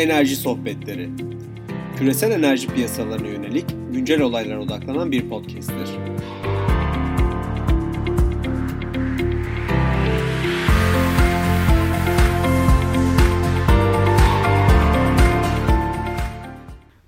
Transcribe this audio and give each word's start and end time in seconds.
Enerji 0.00 0.36
Sohbetleri. 0.36 1.10
Küresel 1.98 2.30
enerji 2.30 2.68
piyasalarına 2.68 3.28
yönelik 3.28 3.64
güncel 3.92 4.20
olaylara 4.20 4.60
odaklanan 4.60 5.12
bir 5.12 5.28
podcast'tir. 5.28 5.88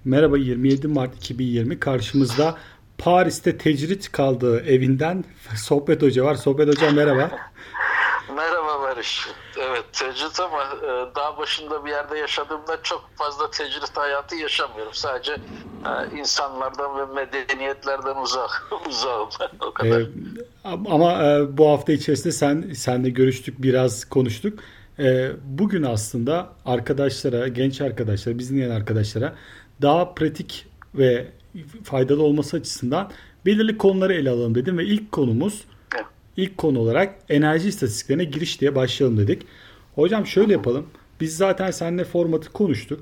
Merhaba 0.05 0.38
27 0.38 0.88
Mart 0.88 1.16
2020 1.16 1.80
karşımızda 1.80 2.59
Paris'te 2.98 3.59
tecrit 3.59 4.12
kaldığı 4.12 4.61
evinden 4.61 5.24
Sohbet 5.56 6.02
Hoca 6.02 6.24
var. 6.24 6.34
Sohbet 6.34 6.69
Hoca 6.69 6.91
merhaba. 6.91 7.30
Barış. 9.02 9.29
Evet 9.56 9.84
tecrit 9.92 10.41
ama 10.41 10.62
e, 10.62 11.15
dağ 11.16 11.38
başında 11.38 11.84
bir 11.84 11.91
yerde 11.91 12.19
yaşadığımda 12.19 12.83
çok 12.83 13.11
fazla 13.15 13.51
tecrit 13.51 13.97
hayatı 13.97 14.37
yaşamıyorum. 14.37 14.92
Sadece 14.95 15.33
e, 15.33 16.19
insanlardan 16.19 16.98
ve 16.98 17.15
medeniyetlerden 17.15 18.16
uzak, 18.23 18.69
uzağım. 18.88 19.28
o 19.61 19.73
kadar. 19.73 20.01
Ee, 20.01 20.06
ama 20.65 21.25
e, 21.25 21.59
bu 21.59 21.69
hafta 21.69 21.92
içerisinde 21.92 22.33
sen 22.33 22.73
senle 22.73 23.11
görüştük, 23.11 23.62
biraz 23.62 24.05
konuştuk. 24.05 24.59
E, 24.98 25.30
bugün 25.45 25.83
aslında 25.83 26.53
arkadaşlara, 26.64 27.48
genç 27.48 27.80
arkadaşlara, 27.80 28.39
biz 28.39 28.50
dinleyen 28.50 28.70
arkadaşlara 28.70 29.34
daha 29.83 30.14
pratik 30.14 30.66
ve 30.95 31.28
faydalı 31.84 32.23
olması 32.23 32.56
açısından 32.56 33.11
belirli 33.47 33.78
konuları 33.78 34.14
ele 34.14 34.30
alalım 34.30 34.55
dedim 34.55 34.78
ve 34.78 34.84
ilk 34.84 35.12
konumuz 35.12 35.64
ilk 36.36 36.59
konu 36.59 36.78
olarak 36.78 37.14
enerji 37.28 37.68
istatistiklerine 37.68 38.24
giriş 38.24 38.61
diye 38.61 38.75
başlayalım 38.75 39.19
dedik. 39.19 39.47
Hocam 39.94 40.27
şöyle 40.27 40.52
yapalım. 40.52 40.86
Biz 41.20 41.36
zaten 41.36 41.70
seninle 41.70 42.05
formatı 42.05 42.52
konuştuk. 42.52 43.00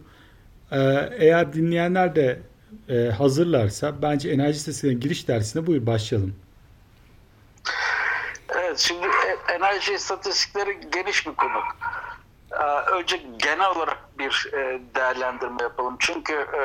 Ee, 0.73 0.79
eğer 1.19 1.53
dinleyenler 1.53 2.17
de 2.17 2.41
e, 2.89 2.95
hazırlarsa 2.95 4.03
bence 4.03 4.31
enerji 4.31 4.57
istatistiklerine 4.57 4.99
giriş 4.99 5.29
dersine 5.29 5.67
buyur 5.67 5.87
başlayalım. 5.87 6.35
Evet 8.57 8.79
şimdi 8.79 9.07
e, 9.07 9.53
enerji 9.53 9.95
istatistikleri 9.95 10.79
geniş 10.93 11.27
bir 11.27 11.33
konu. 11.33 11.61
Ee, 12.61 12.65
önce 12.65 13.17
genel 13.17 13.71
olarak 13.71 14.19
bir 14.19 14.51
e, 14.53 14.81
değerlendirme 14.95 15.63
yapalım. 15.63 15.97
Çünkü 15.99 16.35
e, 16.35 16.63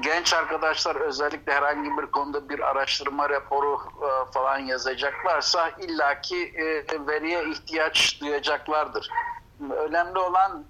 genç 0.00 0.34
arkadaşlar 0.34 0.96
özellikle 0.96 1.52
herhangi 1.52 1.98
bir 1.98 2.06
konuda 2.06 2.48
bir 2.48 2.60
araştırma 2.60 3.30
raporu 3.30 3.80
e, 4.02 4.32
falan 4.32 4.58
yazacaklarsa 4.58 5.68
illaki 5.68 6.54
veriye 7.08 7.50
ihtiyaç 7.50 8.20
duyacaklardır. 8.20 9.10
Önemli 9.76 10.18
olan 10.18 10.64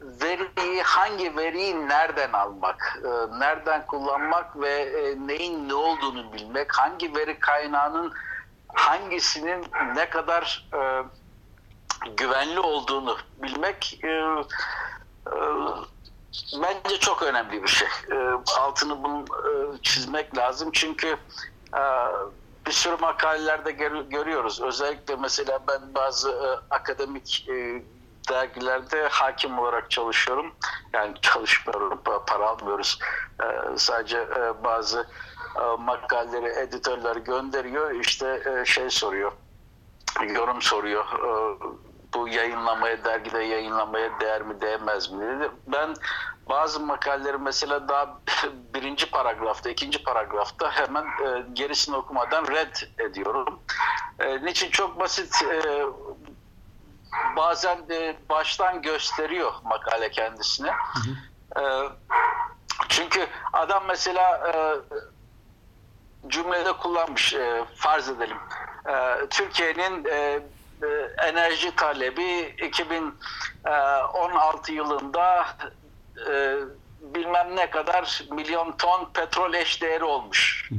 veriyi, 0.00 0.82
hangi 0.82 1.36
veriyi 1.36 1.88
nereden 1.88 2.32
almak, 2.32 3.02
nereden 3.38 3.86
kullanmak 3.86 4.60
ve 4.60 4.94
neyin 5.26 5.68
ne 5.68 5.74
olduğunu 5.74 6.32
bilmek, 6.32 6.72
hangi 6.72 7.16
veri 7.16 7.38
kaynağının 7.38 8.12
hangisinin 8.68 9.64
ne 9.96 10.10
kadar 10.10 10.68
güvenli 12.16 12.60
olduğunu 12.60 13.16
bilmek 13.42 14.00
e, 14.04 14.08
e, 14.08 15.34
bence 16.62 16.98
çok 17.00 17.22
önemli 17.22 17.62
bir 17.62 17.68
şey. 17.68 17.88
E, 18.10 18.16
altını 18.58 19.02
bunu 19.02 19.24
e, 19.24 19.82
çizmek 19.82 20.36
lazım 20.36 20.70
çünkü 20.72 21.16
e, 21.74 21.82
bir 22.66 22.72
sürü 22.72 22.96
makalelerde 22.96 23.70
gör, 23.70 24.00
görüyoruz. 24.00 24.60
Özellikle 24.60 25.16
mesela 25.16 25.58
ben 25.68 25.94
bazı 25.94 26.30
e, 26.30 26.74
akademik 26.74 27.48
e, 27.48 27.82
dergilerde 28.28 29.08
hakim 29.08 29.58
olarak 29.58 29.90
çalışıyorum. 29.90 30.52
Yani 30.92 31.14
çalışmıyorum, 31.22 32.00
para 32.26 32.48
almıyoruz. 32.48 32.98
E, 33.42 33.76
sadece 33.76 34.18
e, 34.18 34.64
bazı 34.64 35.06
e, 35.56 35.82
makaleleri 35.82 36.58
editörler 36.58 37.16
gönderiyor. 37.16 37.90
İşte 37.90 38.42
e, 38.46 38.64
şey 38.64 38.90
soruyor, 38.90 39.32
yorum 40.34 40.62
soruyor. 40.62 41.04
E, 41.04 41.89
bu 42.14 42.28
yayınlamaya, 42.28 43.04
dergide 43.04 43.42
yayınlamaya 43.42 44.20
değer 44.20 44.42
mi 44.42 44.60
değmez 44.60 45.10
mi 45.10 45.26
dedi. 45.26 45.50
Ben 45.66 45.94
bazı 46.48 46.80
makaleleri 46.80 47.38
mesela 47.38 47.88
daha 47.88 48.18
birinci 48.74 49.10
paragrafta, 49.10 49.70
ikinci 49.70 50.02
paragrafta 50.02 50.70
hemen 50.70 51.04
e, 51.04 51.44
gerisini 51.52 51.96
okumadan 51.96 52.46
red 52.46 52.76
ediyorum. 52.98 53.60
E, 54.18 54.44
niçin? 54.44 54.70
Çok 54.70 55.00
basit 55.00 55.42
e, 55.42 55.84
bazen 57.36 57.78
e, 57.90 58.16
baştan 58.28 58.82
gösteriyor 58.82 59.52
makale 59.64 60.10
kendisine. 60.10 60.72
E, 61.56 61.62
çünkü 62.88 63.26
adam 63.52 63.84
mesela 63.88 64.52
e, 64.54 64.54
cümlede 66.28 66.72
kullanmış, 66.72 67.34
e, 67.34 67.64
farz 67.76 68.08
edelim. 68.08 68.38
E, 68.88 69.26
Türkiye'nin 69.30 70.04
e, 70.04 70.40
enerji 71.28 71.76
talebi 71.76 72.54
2016 72.66 74.72
yılında 74.72 75.46
e, 76.30 76.56
bilmem 77.14 77.56
ne 77.56 77.70
kadar 77.70 78.24
milyon 78.30 78.72
ton 78.72 79.10
petrol 79.14 79.54
eşdeğeri 79.54 80.04
olmuş. 80.04 80.70
Hı 80.70 80.74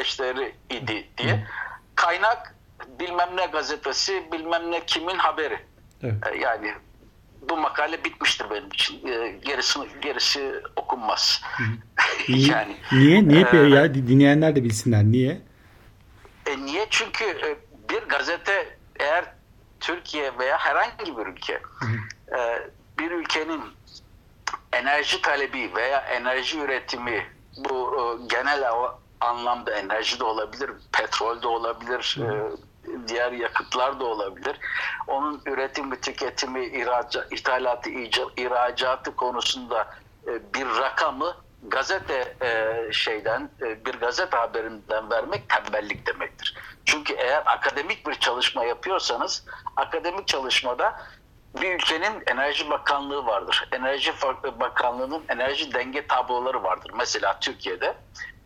Eşdeğeri 0.00 0.54
idi 0.70 1.08
diye. 1.18 1.46
Kaynak 1.94 2.54
bilmem 3.00 3.28
ne 3.36 3.46
gazetesi, 3.46 4.28
bilmem 4.32 4.70
ne 4.70 4.86
kimin 4.86 5.16
haberi. 5.16 5.58
Evet. 6.02 6.14
E, 6.32 6.38
yani 6.38 6.74
bu 7.48 7.56
makale 7.56 8.04
bitmiştir 8.04 8.50
benim 8.50 8.68
için. 8.68 9.02
Gerisi 9.44 9.78
gerisi 10.02 10.54
okunmaz. 10.76 11.42
Niye? 12.28 12.48
yani 12.48 12.76
niye? 12.92 13.28
Niye 13.28 13.46
e, 13.52 13.56
ya 13.56 13.94
dinleyenler 13.94 14.56
de 14.56 14.64
bilsinler. 14.64 15.04
Niye? 15.04 15.40
E, 16.46 16.58
niye? 16.58 16.86
Çünkü 16.90 17.58
bir 17.90 18.02
gazete 18.02 18.78
Türkiye 20.10 20.38
veya 20.38 20.58
herhangi 20.58 21.16
bir 21.16 21.26
ülke 21.26 21.62
e, 22.38 22.68
bir 22.98 23.10
ülkenin 23.10 23.62
enerji 24.72 25.22
talebi 25.22 25.74
veya 25.74 26.00
enerji 26.00 26.60
üretimi 26.60 27.26
bu 27.56 27.96
e, 27.96 28.26
genel 28.26 28.64
anlamda 29.20 29.70
enerji 29.70 30.20
de 30.20 30.24
olabilir, 30.24 30.70
petrol 30.92 31.42
de 31.42 31.46
olabilir, 31.46 32.18
e, 32.20 32.28
diğer 33.08 33.32
yakıtlar 33.32 34.00
da 34.00 34.04
olabilir. 34.04 34.56
Onun 35.06 35.42
üretimi, 35.46 36.00
tüketimi, 36.00 36.64
ihraca, 36.64 37.26
ithalatı, 37.30 37.90
ihracatı 38.36 39.16
konusunda 39.16 39.90
bir 40.54 40.66
rakamı 40.66 41.36
gazete 41.62 42.36
şeyden 42.92 43.50
bir 43.60 43.94
gazete 43.94 44.36
haberinden 44.36 45.10
vermek 45.10 45.48
tembellik 45.48 46.06
demektir. 46.06 46.54
Çünkü 46.84 47.12
eğer 47.12 47.42
akademik 47.46 48.06
bir 48.06 48.14
çalışma 48.14 48.64
yapıyorsanız 48.64 49.44
akademik 49.76 50.28
çalışmada 50.28 51.00
bir 51.62 51.74
ülkenin 51.74 52.22
enerji 52.26 52.70
bakanlığı 52.70 53.26
vardır. 53.26 53.68
Enerji 53.72 54.12
bakanlığının 54.60 55.22
enerji 55.28 55.74
denge 55.74 56.06
tabloları 56.06 56.62
vardır. 56.62 56.90
Mesela 56.94 57.40
Türkiye'de 57.40 57.94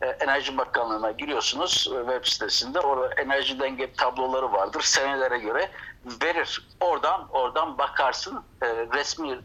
e, 0.03 0.07
enerji 0.07 0.59
bakanlığına 0.59 1.11
giriyorsunuz 1.11 1.91
e, 1.95 1.99
web 1.99 2.25
sitesinde 2.25 2.81
orada 2.81 3.15
enerji 3.15 3.61
denge 3.61 3.93
tabloları 3.93 4.53
vardır. 4.53 4.81
Senelere 4.83 5.39
göre 5.39 5.71
verir. 6.23 6.69
Oradan 6.81 7.29
oradan 7.31 7.79
bakarsın 7.79 8.45
e, 8.63 8.67
resmi 8.67 9.39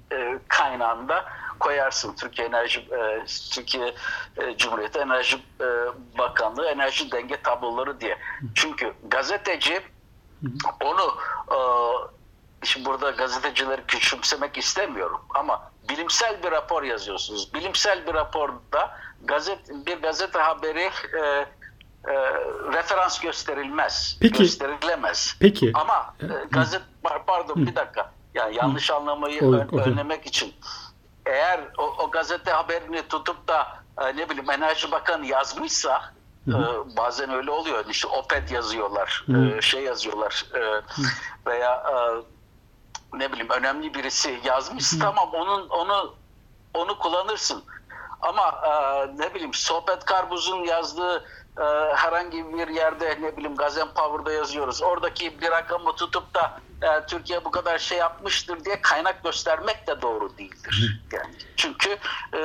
kaynağında 0.47 1.25
koyarsın 1.59 2.16
Türkiye 2.16 2.47
Enerji 2.47 2.80
e, 2.80 3.25
Türkiye 3.52 3.94
e, 4.38 4.58
Cumhuriyeti 4.58 5.00
Enerji 5.00 5.38
e, 5.62 5.66
Bakanlığı 6.18 6.66
enerji 6.66 7.12
denge 7.12 7.42
tabloları 7.42 8.02
diye. 8.02 8.18
Çünkü 8.56 8.94
gazeteci 9.03 9.81
onu 10.83 11.16
e, 11.51 11.57
şimdi 12.63 12.86
burada 12.86 13.12
gazetecileri 13.12 13.81
küçümsemek 13.88 14.57
istemiyorum 14.57 15.22
ama 15.36 15.72
bilimsel 15.89 16.44
bir 16.44 16.51
rapor 16.51 16.83
yazıyorsunuz. 16.83 17.54
Bilimsel 17.54 18.07
bir 18.07 18.13
raporda 18.13 18.98
gazet 19.24 19.60
bir 19.86 20.01
gazete 20.01 20.39
haberi 20.39 20.89
e, 21.22 21.45
e, 22.07 22.13
referans 22.74 23.19
gösterilmez. 23.19 24.18
Peki. 24.22 24.38
Gösterilemez. 24.38 25.36
Peki. 25.39 25.72
Ama 25.74 26.16
e, 26.22 26.25
gazet 26.51 26.81
pardon 27.28 27.68
bir 27.68 27.75
dakika. 27.75 28.12
Yani 28.33 28.56
yanlış 28.56 28.92
anlamayı 28.92 29.42
ön, 29.42 29.78
önlemek 29.78 30.25
için 30.25 30.54
eğer 31.30 31.60
o, 31.78 31.84
o 31.84 32.12
gazete 32.12 32.52
haberini 32.52 33.08
tutup 33.08 33.48
da 33.48 33.68
e, 34.02 34.16
ne 34.16 34.30
bileyim 34.30 34.52
Enerji 34.52 34.92
Bakanı 34.92 35.26
yazmışsa 35.26 36.14
e, 36.48 36.54
bazen 36.98 37.30
öyle 37.30 37.52
oluyor. 37.52 37.86
İşte 37.90 38.08
OPED 38.08 38.50
yazıyorlar, 38.50 39.26
e, 39.58 39.62
şey 39.62 39.84
yazıyorlar 39.84 40.46
e, 40.54 40.81
veya 41.50 41.74
e, 41.74 41.96
ne 43.18 43.31
bileyim 43.31 43.50
önemli 43.50 43.94
birisi 43.94 44.40
yazmışsa 44.44 44.98
tamam 45.00 45.30
onun 45.34 45.70
onu 45.70 46.16
onu 46.74 47.00
kullanırsın. 47.00 47.64
Ama 48.22 48.62
e, 48.68 48.72
ne 49.18 49.34
bileyim 49.34 49.54
Sohbet 49.54 50.06
Karbuz'un 50.06 50.64
yazdığı 50.64 51.26
e, 51.59 51.95
herhangi 51.95 52.45
bir 52.53 52.67
yerde 52.67 53.17
ne 53.21 53.38
bileyim 53.38 53.56
Gazen 53.56 53.88
Power'da 53.95 54.31
yazıyoruz. 54.31 54.81
Oradaki 54.81 55.41
bir 55.41 55.51
rakamı 55.51 55.95
tutup 55.95 56.35
da 56.35 56.59
e, 56.81 57.06
Türkiye 57.07 57.45
bu 57.45 57.51
kadar 57.51 57.77
şey 57.77 57.97
yapmıştır 57.97 58.65
diye 58.65 58.81
kaynak 58.81 59.23
göstermek 59.23 59.88
de 59.88 60.01
doğru 60.01 60.38
değildir. 60.38 61.01
Yani 61.13 61.35
çünkü 61.56 61.89
e, 62.33 62.39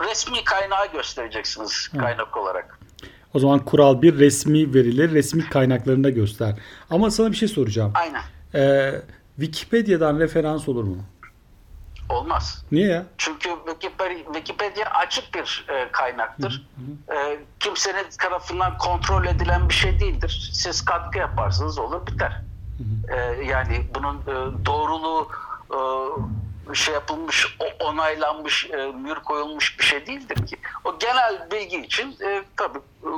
resmi 0.00 0.44
kaynağı 0.44 0.92
göstereceksiniz 0.92 1.88
kaynak 1.88 2.36
olarak. 2.36 2.78
O 3.34 3.38
zaman 3.38 3.58
kural 3.58 4.02
bir 4.02 4.18
resmi 4.18 4.74
verileri 4.74 5.12
resmi 5.12 5.48
kaynaklarında 5.48 6.10
göster. 6.10 6.54
Ama 6.90 7.10
sana 7.10 7.30
bir 7.30 7.36
şey 7.36 7.48
soracağım. 7.48 7.92
Aynen. 7.94 8.22
Ee, 8.54 9.02
Wikipedia'dan 9.40 10.18
referans 10.18 10.68
olur 10.68 10.84
mu? 10.84 10.96
Olmaz. 12.08 12.64
Niye 12.72 12.88
ya? 12.88 13.04
Çünkü 13.18 13.50
Wikipedia, 13.66 14.32
Wikipedia 14.34 14.90
açık 14.90 15.34
bir 15.34 15.66
e, 15.68 15.92
kaynaktır. 15.92 16.66
E, 17.16 17.38
kimsenin 17.60 18.06
tarafından 18.20 18.78
kontrol 18.78 19.24
edilen 19.24 19.68
bir 19.68 19.74
şey 19.74 20.00
değildir. 20.00 20.50
Siz 20.52 20.84
katkı 20.84 21.18
yaparsınız 21.18 21.78
olur 21.78 22.06
biter. 22.06 22.40
E, 23.08 23.44
yani 23.44 23.86
bunun 23.94 24.16
e, 24.16 24.66
doğruluğu 24.66 25.28
e, 25.70 25.78
şey 26.74 26.94
yapılmış, 26.94 27.56
onaylanmış, 27.80 28.70
e, 28.70 28.76
mühür 28.76 29.14
koyulmuş 29.14 29.78
bir 29.78 29.84
şey 29.84 30.06
değildir 30.06 30.46
ki. 30.46 30.56
O 30.84 30.98
genel 30.98 31.48
bilgi 31.50 31.80
için 31.80 32.16
e, 32.26 32.42
tabii 32.56 32.78
e, 32.78 33.10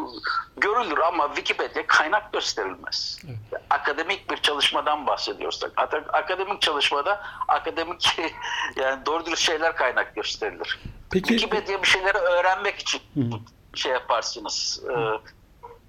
görülür 0.57 0.99
ama 0.99 1.27
Wikipedia 1.35 1.83
kaynak 1.87 2.33
gösterilmez. 2.33 3.19
Akademik 3.71 4.31
bir 4.31 4.37
çalışmadan 4.37 5.07
bahsediyorsak, 5.07 5.73
akademik 6.13 6.63
çalışmada 6.63 7.21
akademik 7.49 8.19
yani 8.77 9.07
doğru 9.07 9.27
dürüst 9.27 9.43
şeyler 9.43 9.77
kaynak 9.77 10.15
gösterilir. 10.15 10.81
Peki- 11.11 11.29
Wikipedia 11.39 11.83
bir 11.83 11.87
şeyleri 11.89 12.19
öğrenmek 12.19 12.77
için 12.79 13.01
şey 13.75 13.93
yaparsınız. 13.93 14.83
E, 14.91 14.95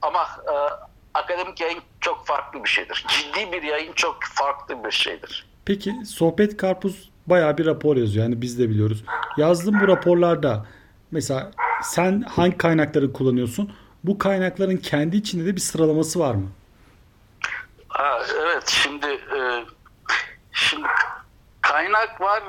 ama 0.01 0.21
e, 0.23 0.53
akademik 1.13 1.61
yayın 1.61 1.79
çok 2.01 2.27
farklı 2.27 2.63
bir 2.63 2.69
şeydir. 2.69 3.05
Ciddi 3.07 3.51
bir 3.51 3.63
yayın 3.63 3.93
çok 3.93 4.17
farklı 4.23 4.83
bir 4.83 4.91
şeydir. 4.91 5.45
Peki 5.65 5.93
Sohbet 6.05 6.57
Karpuz 6.57 7.09
bayağı 7.27 7.57
bir 7.57 7.65
rapor 7.65 7.97
yazıyor. 7.97 8.25
Yani 8.25 8.41
biz 8.41 8.59
de 8.59 8.69
biliyoruz. 8.69 9.03
Yazdığım 9.37 9.79
bu 9.79 9.87
raporlarda 9.87 10.65
mesela 11.11 11.51
sen 11.83 12.21
hangi 12.21 12.57
kaynakları 12.57 13.13
kullanıyorsun? 13.13 13.71
Bu 14.03 14.17
kaynakların 14.17 14.77
kendi 14.77 15.17
içinde 15.17 15.45
de 15.45 15.55
bir 15.55 15.61
sıralaması 15.61 16.19
var 16.19 16.35
mı? 16.35 16.47
Ha, 17.97 18.19
evet 18.41 18.67
şimdi 18.67 19.07
e, 19.07 19.65
şimdi 20.51 20.87
kaynak 21.61 22.21
var. 22.21 22.43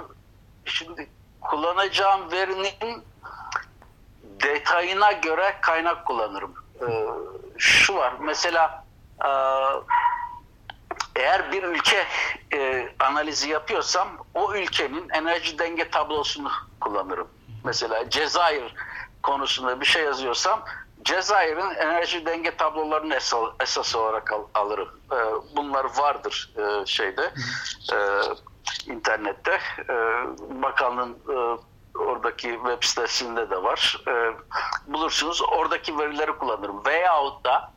Şimdi 0.64 1.08
kullanacağım 1.40 2.30
verinin 2.30 3.04
detayına 4.22 5.12
göre 5.12 5.56
kaynak 5.60 6.06
kullanırım. 6.06 6.54
E, 6.80 6.86
şu 7.58 7.96
var 7.96 8.12
mesela 8.20 8.84
e, 9.24 9.30
eğer 11.16 11.52
bir 11.52 11.62
ülke 11.62 12.04
e, 12.54 12.88
analizi 13.00 13.48
yapıyorsam 13.48 14.08
o 14.34 14.54
ülkenin 14.54 15.08
enerji 15.08 15.58
denge 15.58 15.90
tablosunu 15.90 16.50
kullanırım. 16.80 17.28
Mesela 17.64 18.10
Cezayir 18.10 18.74
konusunda 19.22 19.80
bir 19.80 19.86
şey 19.86 20.04
yazıyorsam 20.04 20.64
Cezayir'in 21.08 21.74
enerji 21.74 22.26
denge 22.26 22.56
tablolarını 22.56 23.14
esas, 23.14 23.50
esas 23.60 23.94
olarak 23.96 24.32
al- 24.32 24.46
alırım. 24.54 24.88
E, 25.12 25.16
bunlar 25.56 25.84
vardır 25.98 26.50
e, 26.56 26.86
şeyde 26.86 27.32
e, 27.92 27.96
internette. 28.92 29.58
E, 29.88 29.94
bakanlığın 30.62 31.18
e, 31.28 31.58
oradaki 31.98 32.50
web 32.52 32.82
sitesinde 32.82 33.50
de 33.50 33.62
var. 33.62 34.00
E, 34.08 34.12
bulursunuz. 34.92 35.42
Oradaki 35.42 35.98
verileri 35.98 36.32
kullanırım. 36.32 36.84
Veyahut 36.86 37.44
da 37.44 37.72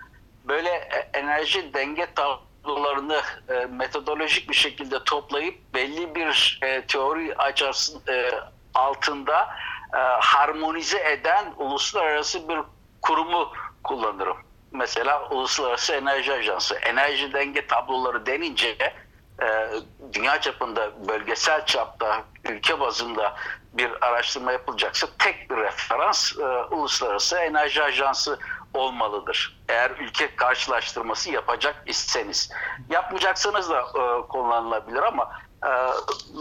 böyle 0.45 0.69
e, 0.69 1.10
enerji 1.13 1.74
denge 1.74 2.07
tablolarını 2.16 3.22
e, 3.50 3.66
metodolojik 3.66 4.50
bir 4.50 4.56
şekilde 4.56 5.04
toplayıp 5.04 5.74
belli 5.74 6.16
bir 6.16 6.60
e, 6.63 6.86
teori 6.86 7.36
açarsın 7.38 8.01
e, 8.10 8.31
altında 8.74 9.50
e, 9.94 9.98
harmonize 10.19 11.00
eden 11.12 11.54
uluslararası 11.57 12.50
bir 12.50 12.60
kurumu 13.01 13.53
kullanırım. 13.83 14.38
Mesela 14.71 15.30
Uluslararası 15.30 15.94
Enerji 15.94 16.33
Ajansı. 16.33 16.75
Enerji 16.75 17.33
denge 17.33 17.68
tabloları 17.68 18.25
denince 18.25 18.94
e, 19.42 19.69
dünya 20.13 20.42
çapında, 20.42 21.07
bölgesel 21.07 21.65
çapta, 21.65 22.24
ülke 22.50 22.80
bazında 22.80 23.36
bir 23.74 24.06
araştırma 24.06 24.51
yapılacaksa 24.51 25.07
tek 25.19 25.50
bir 25.50 25.57
referans 25.57 26.38
e, 26.39 26.45
Uluslararası 26.75 27.38
Enerji 27.38 27.83
Ajansı 27.83 28.39
olmalıdır. 28.74 29.62
Eğer 29.69 29.92
ülke 29.92 30.36
karşılaştırması 30.36 31.31
yapacak 31.31 31.75
iseniz. 31.86 32.51
Yapmayacaksanız 32.89 33.69
da 33.69 33.80
e, 33.80 34.27
kullanılabilir 34.27 35.01
ama 35.03 35.31
e, 35.65 35.71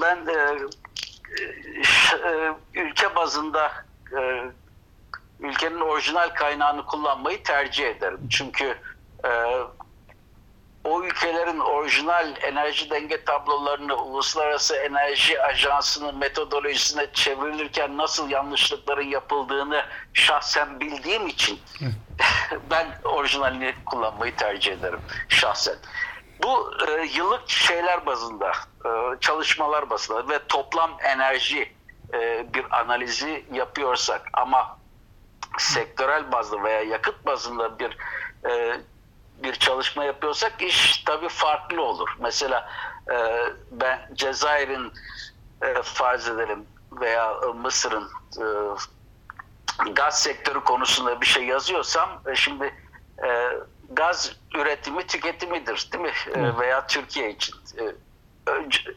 ben 0.03 0.27
e, 0.27 0.59
e, 2.29 2.55
ülke 2.75 3.17
bazında 3.17 3.73
e, 4.19 4.45
ülkenin 5.61 5.81
orijinal 5.81 6.29
kaynağını 6.29 6.87
kullanmayı 6.87 7.43
tercih 7.43 7.87
ederim. 7.87 8.21
Çünkü 8.31 8.79
e, 9.25 9.31
o 10.85 11.03
ülkelerin 11.03 11.59
orijinal 11.59 12.35
enerji 12.43 12.91
denge 12.91 13.25
tablolarını 13.25 13.97
Uluslararası 13.97 14.77
Enerji 14.77 15.43
Ajansı'nın 15.43 16.19
metodolojisine 16.19 17.07
çevrilirken 17.13 17.97
nasıl 17.97 18.31
yanlışlıkların 18.31 19.07
yapıldığını 19.07 19.85
şahsen 20.15 20.81
bildiğim 20.81 21.29
için 21.29 21.61
ben 22.71 22.87
orijinalini 23.05 23.75
kullanmayı 23.87 24.37
tercih 24.37 24.73
ederim 24.73 25.01
şahsen. 25.29 25.77
Bu 26.43 26.71
e, 26.89 27.07
yıllık 27.15 27.51
şeyler 27.51 28.07
bazında, 28.07 28.53
e, 28.85 29.21
çalışmalar 29.21 29.91
bazında 29.91 30.29
ve 30.29 30.39
toplam 30.49 30.91
enerji 31.01 31.73
e, 32.15 32.47
bir 32.55 32.81
analizi 32.81 33.45
yapıyorsak 33.53 34.23
ama 34.33 34.80
sektörel 35.59 36.33
bazda 36.33 36.63
veya 36.65 36.83
yakıt 36.83 37.27
bazında 37.27 37.79
bir 37.79 37.97
e, 38.51 38.81
bir 39.43 39.55
çalışma 39.55 40.05
yapıyorsak 40.05 40.63
iş 40.63 41.05
tabii 41.05 41.29
farklı 41.29 41.83
olur. 41.83 42.09
Mesela 42.19 42.69
e, 43.13 43.47
ben 43.71 44.11
Cezayir'in 44.15 44.93
e, 45.63 45.83
farz 45.83 46.29
edelim 46.29 46.67
veya 46.93 47.35
Mısır'ın 47.55 48.09
e, 48.41 48.45
gaz 49.93 50.23
sektörü 50.23 50.61
konusunda 50.65 51.21
bir 51.21 51.27
şey 51.27 51.45
yazıyorsam 51.45 52.23
e, 52.27 52.35
şimdi 52.35 52.75
e, 53.25 53.51
gaz 53.91 54.37
üretimi 54.55 55.07
tüketimidir 55.07 55.89
değil 55.93 56.05
mi? 56.05 56.13
E, 56.35 56.59
veya 56.59 56.87
Türkiye 56.87 57.31
için. 57.31 57.55
E, 57.79 57.85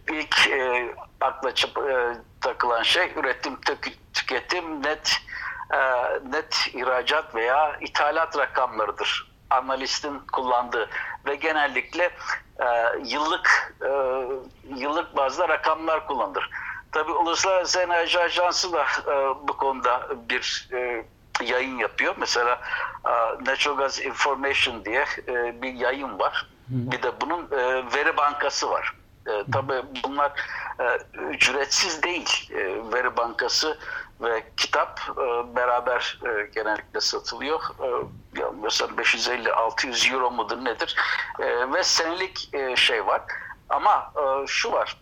ilk 0.10 0.48
e, 0.48 0.96
akla 1.22 1.50
çap- 1.50 1.92
e, 1.92 2.18
takılan 2.42 2.84
şey 2.84 3.12
üretim 3.16 3.56
tük- 3.62 3.98
tüketim 4.13 4.84
net 4.84 5.18
e, 5.74 5.80
net 6.32 6.68
ihracat 6.74 7.36
veya 7.36 7.77
ithalat 7.82 8.38
rakamlarıdır. 8.38 9.34
Analistin 9.50 10.20
kullandığı 10.20 10.89
ve 11.25 11.36
genellikle 11.36 12.03
e, 12.60 12.68
yıllık 13.06 13.75
e, 13.82 13.89
yıllık 14.75 15.18
bazda 15.18 15.50
rakamlar 15.50 16.08
kullanılır. 16.08 16.50
Tabii 16.92 17.12
Uluslararası 17.12 17.80
Enerji 17.80 18.20
Ajansı 18.20 18.74
da 18.74 18.84
e, 18.84 19.13
bu 19.48 19.58
konuda 19.58 20.08
bir 20.30 20.70
e, 20.74 21.06
yayın 21.44 21.77
yapıyor. 21.77 22.15
Mesela 22.18 22.62
e, 23.06 23.12
Natural 23.46 23.77
Gas 23.77 24.01
Information 24.01 24.86
diye 24.86 25.06
e, 25.27 25.62
bir 25.62 25.74
yayın 25.74 26.20
var. 26.20 26.48
Bir 26.68 27.03
de 27.03 27.22
bunun 27.22 27.51
e, 27.51 27.84
veri 27.96 28.18
bankası 28.18 28.70
var. 28.70 28.94
E, 29.27 29.32
tabii 29.53 29.84
bunlar 30.03 30.32
e, 30.80 30.98
ücretsiz 31.30 32.03
değil. 32.03 32.50
E, 32.51 32.58
veri 32.94 33.18
bankası 33.18 33.77
ve 34.24 34.44
kitap 34.58 35.00
e, 35.18 35.56
beraber 35.56 36.20
e, 36.25 36.50
genellikle 36.56 37.01
satılıyor. 37.01 37.62
E, 37.62 37.88
yanılmıyorsam 38.39 38.89
550-600 38.89 40.13
euro 40.13 40.32
mudur 40.32 40.65
nedir? 40.65 40.96
E, 41.39 41.74
ve 41.74 41.84
senelik 41.84 42.50
e, 42.53 42.75
şey 42.75 43.06
var. 43.06 43.22
Ama 43.70 44.13
e, 44.18 44.48
şu 44.48 44.72
var. 44.72 44.98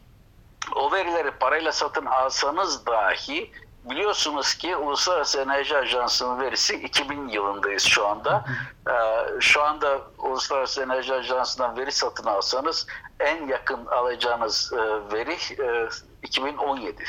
O 0.75 0.92
verileri 0.92 1.32
parayla 1.32 1.72
satın 1.72 2.06
alsanız 2.06 2.86
dahi 2.86 3.51
biliyorsunuz 3.84 4.54
ki 4.56 4.75
Uluslararası 4.75 5.42
Enerji 5.42 5.78
Ajansı'nın 5.78 6.40
verisi 6.40 6.75
2000 6.75 7.28
yılındayız 7.28 7.84
şu 7.84 8.08
anda. 8.08 8.46
Ee, 8.90 8.92
şu 9.40 9.63
anda 9.63 10.01
Uluslararası 10.18 10.84
Enerji 10.84 11.13
Ajansı'ndan 11.13 11.78
veri 11.78 11.92
satın 11.92 12.25
alsanız 12.25 12.88
en 13.20 13.48
yakın 13.48 13.86
alacağınız 13.86 14.74
e, 14.74 15.13
veri 15.13 15.38
e, 15.63 15.90
2017. 16.24 17.04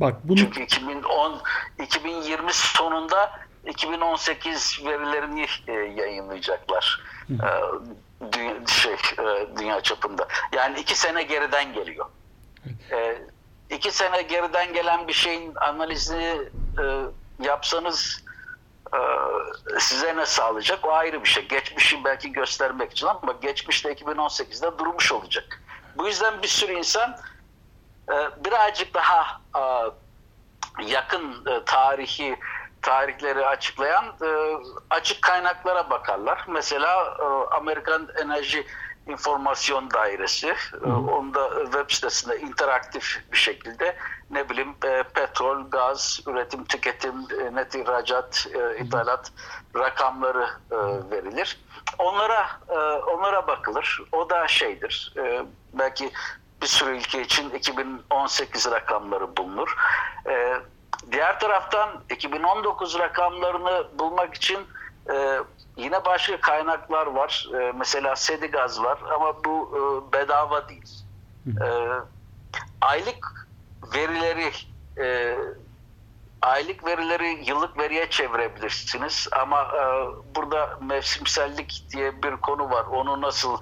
Bak 0.00 0.14
bunu 0.24 0.36
Çünkü 0.36 0.62
2010 0.62 1.42
2020 1.82 2.52
sonunda 2.52 3.40
2018 3.66 4.80
verilerini 4.84 5.46
e, 5.66 5.72
yayınlayacaklar. 5.72 7.00
E, 7.30 7.48
dünya, 8.32 8.66
şey 8.66 8.92
e, 8.92 9.46
dünya 9.58 9.80
çapında. 9.80 10.28
Yani 10.52 10.80
iki 10.80 10.98
sene 10.98 11.22
geriden 11.22 11.72
geliyor. 11.72 12.06
E, 12.92 13.18
iki 13.70 13.90
sene 13.90 14.22
geriden 14.22 14.72
gelen 14.72 15.08
bir 15.08 15.12
şeyin 15.12 15.54
analizini 15.54 16.38
e, 16.80 16.84
yapsanız 17.40 18.24
e, 18.94 18.98
size 19.80 20.16
ne 20.16 20.26
sağlayacak 20.26 20.86
o 20.86 20.92
ayrı 20.92 21.22
bir 21.22 21.28
şey. 21.28 21.48
Geçmişi 21.48 22.04
belki 22.04 22.32
göstermek 22.32 22.92
için 22.92 23.06
ama 23.06 23.32
geçmişte 23.42 23.92
2018'de 23.92 24.78
durmuş 24.78 25.12
olacak. 25.12 25.62
Bu 25.96 26.06
yüzden 26.06 26.42
bir 26.42 26.48
sürü 26.48 26.72
insan 26.72 27.16
birazcık 28.44 28.94
daha 28.94 29.40
yakın 30.86 31.44
tarihi 31.66 32.36
tarihleri 32.82 33.46
açıklayan 33.46 34.04
açık 34.90 35.22
kaynaklara 35.22 35.90
bakarlar. 35.90 36.44
Mesela 36.48 37.16
Amerikan 37.50 38.08
Enerji 38.22 38.66
İnformasyon 39.06 39.90
Dairesi. 39.90 40.54
Hı. 40.54 40.96
Onda 40.96 41.64
web 41.64 41.90
sitesinde 41.90 42.40
interaktif 42.40 43.22
bir 43.32 43.36
şekilde 43.36 43.96
ne 44.30 44.48
bileyim 44.48 44.74
e, 44.84 45.02
petrol, 45.02 45.70
gaz, 45.70 46.20
üretim, 46.26 46.64
tüketim, 46.64 47.14
e, 47.40 47.54
net 47.54 47.74
ihracat, 47.74 48.46
e, 48.54 48.78
ithalat 48.84 49.32
rakamları 49.76 50.48
e, 50.70 50.76
verilir. 51.10 51.60
Onlara 51.98 52.46
e, 52.68 52.78
onlara 52.98 53.46
bakılır. 53.46 54.02
O 54.12 54.30
da 54.30 54.48
şeydir. 54.48 55.12
E, 55.16 55.42
belki 55.72 56.12
bir 56.62 56.66
sürü 56.66 56.96
ülke 56.96 57.22
için 57.22 57.50
2018 57.50 58.70
rakamları 58.70 59.36
bulunur. 59.36 59.76
E, 60.28 60.54
diğer 61.12 61.40
taraftan 61.40 61.88
2019 62.10 62.98
rakamlarını 62.98 63.98
bulmak 63.98 64.34
için 64.34 64.58
e, 65.10 65.38
Yine 65.76 66.04
başka 66.04 66.40
kaynaklar 66.40 67.06
var. 67.06 67.48
E, 67.54 67.72
mesela 67.72 68.16
Sedigaz 68.16 68.82
var 68.82 68.98
ama 69.14 69.44
bu 69.44 69.70
e, 69.76 70.12
bedava 70.12 70.68
değil. 70.68 71.04
E, 71.46 71.68
aylık 72.80 73.48
verileri 73.94 74.50
e, 74.98 75.38
aylık 76.42 76.86
verileri 76.86 77.44
yıllık 77.46 77.78
veriye 77.78 78.10
çevirebilirsiniz 78.10 79.28
ama 79.32 79.62
e, 79.62 79.84
burada 80.34 80.78
mevsimsellik 80.80 81.86
diye 81.92 82.22
bir 82.22 82.36
konu 82.36 82.70
var. 82.70 82.84
Onu 82.84 83.20
nasıl 83.20 83.58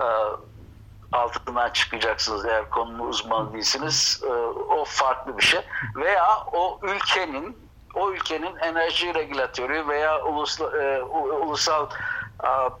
e, 0.00 0.06
altından 1.16 1.70
çıkacaksınız 1.70 2.44
eğer 2.44 2.70
konunun 2.70 3.08
uzmanı 3.08 3.52
değilsiniz. 3.52 4.22
E, 4.24 4.32
o 4.72 4.84
farklı 4.84 5.38
bir 5.38 5.42
şey. 5.42 5.60
Veya 5.96 6.38
o 6.52 6.80
ülkenin 6.82 7.66
o 7.94 8.12
ülkenin 8.12 8.56
enerji 8.56 9.14
regülatörü 9.14 9.88
veya 9.88 10.24
ulusal, 10.24 10.74
e, 10.74 11.02
ulusal 11.02 11.86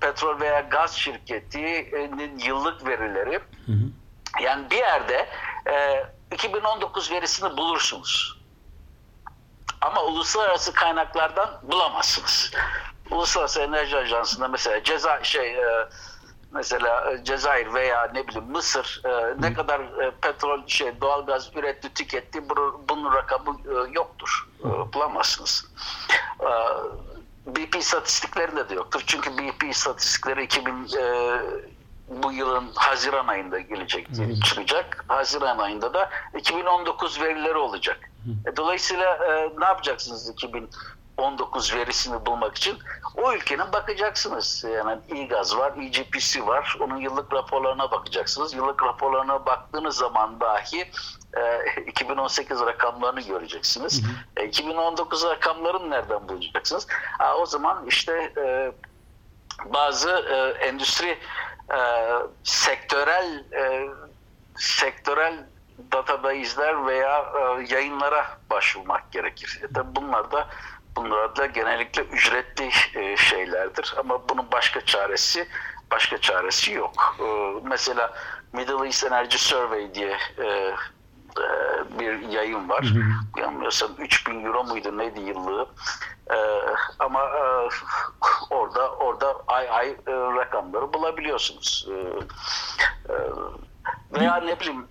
petrol 0.00 0.40
veya 0.40 0.60
gaz 0.60 0.94
şirketinin 0.96 2.38
yıllık 2.38 2.86
verileri. 2.86 3.34
Hı 3.66 3.72
hı. 3.72 4.42
Yani 4.42 4.70
bir 4.70 4.76
yerde 4.76 5.28
e, 5.70 6.04
2019 6.32 7.10
verisini 7.10 7.56
bulursunuz. 7.56 8.40
Ama 9.80 10.02
uluslararası 10.02 10.72
kaynaklardan 10.72 11.60
bulamazsınız. 11.62 12.52
Uluslararası 13.10 13.60
Enerji 13.60 13.96
Ajansı'nda 13.96 14.48
mesela 14.48 14.84
ceza 14.84 15.24
şey 15.24 15.54
e, 15.54 15.88
mesela 16.52 17.12
e, 17.12 17.24
Cezayir 17.24 17.74
veya 17.74 18.10
ne 18.14 18.28
bileyim 18.28 18.50
Mısır 18.50 19.02
e, 19.04 19.42
ne 19.42 19.54
kadar 19.54 19.80
e, 19.80 20.10
petrol 20.10 20.66
şey 20.66 21.00
doğalgaz 21.00 21.50
üretti 21.56 21.94
tüketti 21.94 22.48
bu, 22.48 22.84
bunun 22.88 23.14
rakamı 23.14 23.56
e, 23.64 23.92
yoktur. 23.92 24.48
E, 24.60 24.92
bulamazsınız. 24.94 25.64
E, 26.40 26.50
BP 27.46 27.76
istatistiklerinde 27.76 28.68
de 28.68 28.74
yoktur. 28.74 29.02
Çünkü 29.06 29.38
BP 29.38 29.64
istatistikleri 29.64 30.44
2000 30.44 30.72
e, 30.72 31.36
bu 32.08 32.32
yılın 32.32 32.70
Haziran 32.74 33.26
ayında 33.26 33.58
gelecek 33.60 34.08
çıkacak. 34.44 35.04
Haziran 35.08 35.58
ayında 35.58 35.94
da 35.94 36.10
2019 36.38 37.20
verileri 37.20 37.56
olacak. 37.56 38.10
E, 38.46 38.56
dolayısıyla 38.56 39.14
e, 39.14 39.50
ne 39.60 39.64
yapacaksınız 39.64 40.30
2000 40.30 40.70
19 41.16 41.74
verisini 41.74 42.26
bulmak 42.26 42.56
için 42.56 42.78
o 43.16 43.32
ülkenin 43.32 43.72
bakacaksınız. 43.72 44.64
Yani 44.74 44.98
İGAZ 45.08 45.56
var, 45.56 45.72
EGPC 45.82 46.46
var. 46.46 46.76
Onun 46.80 46.96
yıllık 46.96 47.32
raporlarına 47.32 47.90
bakacaksınız. 47.90 48.54
Yıllık 48.54 48.82
raporlarına 48.82 49.46
baktığınız 49.46 49.96
zaman 49.96 50.40
dahi 50.40 50.90
e, 51.36 51.80
2018 51.86 52.60
rakamlarını 52.60 53.20
göreceksiniz. 53.20 54.02
Hı 54.02 54.06
hı. 54.40 54.44
E, 54.44 54.48
2019 54.48 55.24
rakamlarını 55.24 55.90
nereden 55.90 56.28
bulacaksınız? 56.28 56.86
Ha, 57.18 57.36
o 57.36 57.46
zaman 57.46 57.86
işte 57.86 58.32
e, 58.36 58.72
bazı 59.64 60.10
e, 60.10 60.66
endüstri 60.66 61.18
e, 61.70 61.78
sektörel 62.44 63.44
e, 63.52 63.88
sektörel 64.56 65.46
database'ler 65.92 66.86
veya 66.86 67.18
e, 67.18 67.74
yayınlara 67.74 68.26
başvurmak 68.50 69.12
gerekir. 69.12 69.60
E, 69.64 69.72
tabi 69.72 69.96
bunlar 69.96 70.32
da 70.32 70.48
Bunlar 70.96 71.36
da 71.36 71.46
genellikle 71.46 72.02
ücretli 72.02 72.70
e, 72.94 73.16
şeylerdir 73.16 73.94
ama 73.98 74.28
bunun 74.28 74.52
başka 74.52 74.80
çaresi 74.80 75.48
başka 75.90 76.18
çaresi 76.18 76.72
yok. 76.72 77.16
E, 77.20 77.24
mesela 77.62 78.14
Middle 78.52 78.86
East 78.86 79.04
Energy 79.04 79.36
Survey 79.36 79.94
diye 79.94 80.16
e, 80.38 80.74
bir 81.98 82.28
yayın 82.28 82.68
var. 82.68 82.92
Yanılmıyorsam 83.36 83.90
3000 83.98 84.44
euro 84.44 84.64
muydu 84.64 84.98
neydi 84.98 85.20
yıllığı. 85.20 85.68
ama 86.98 87.20
orada 88.50 88.90
orada 88.90 89.36
ay 89.46 89.68
ay 89.70 89.96
rakamları 90.08 90.92
bulabiliyorsunuz. 90.92 91.88
veya 94.12 94.36
ne 94.36 94.60
bileyim 94.60 94.88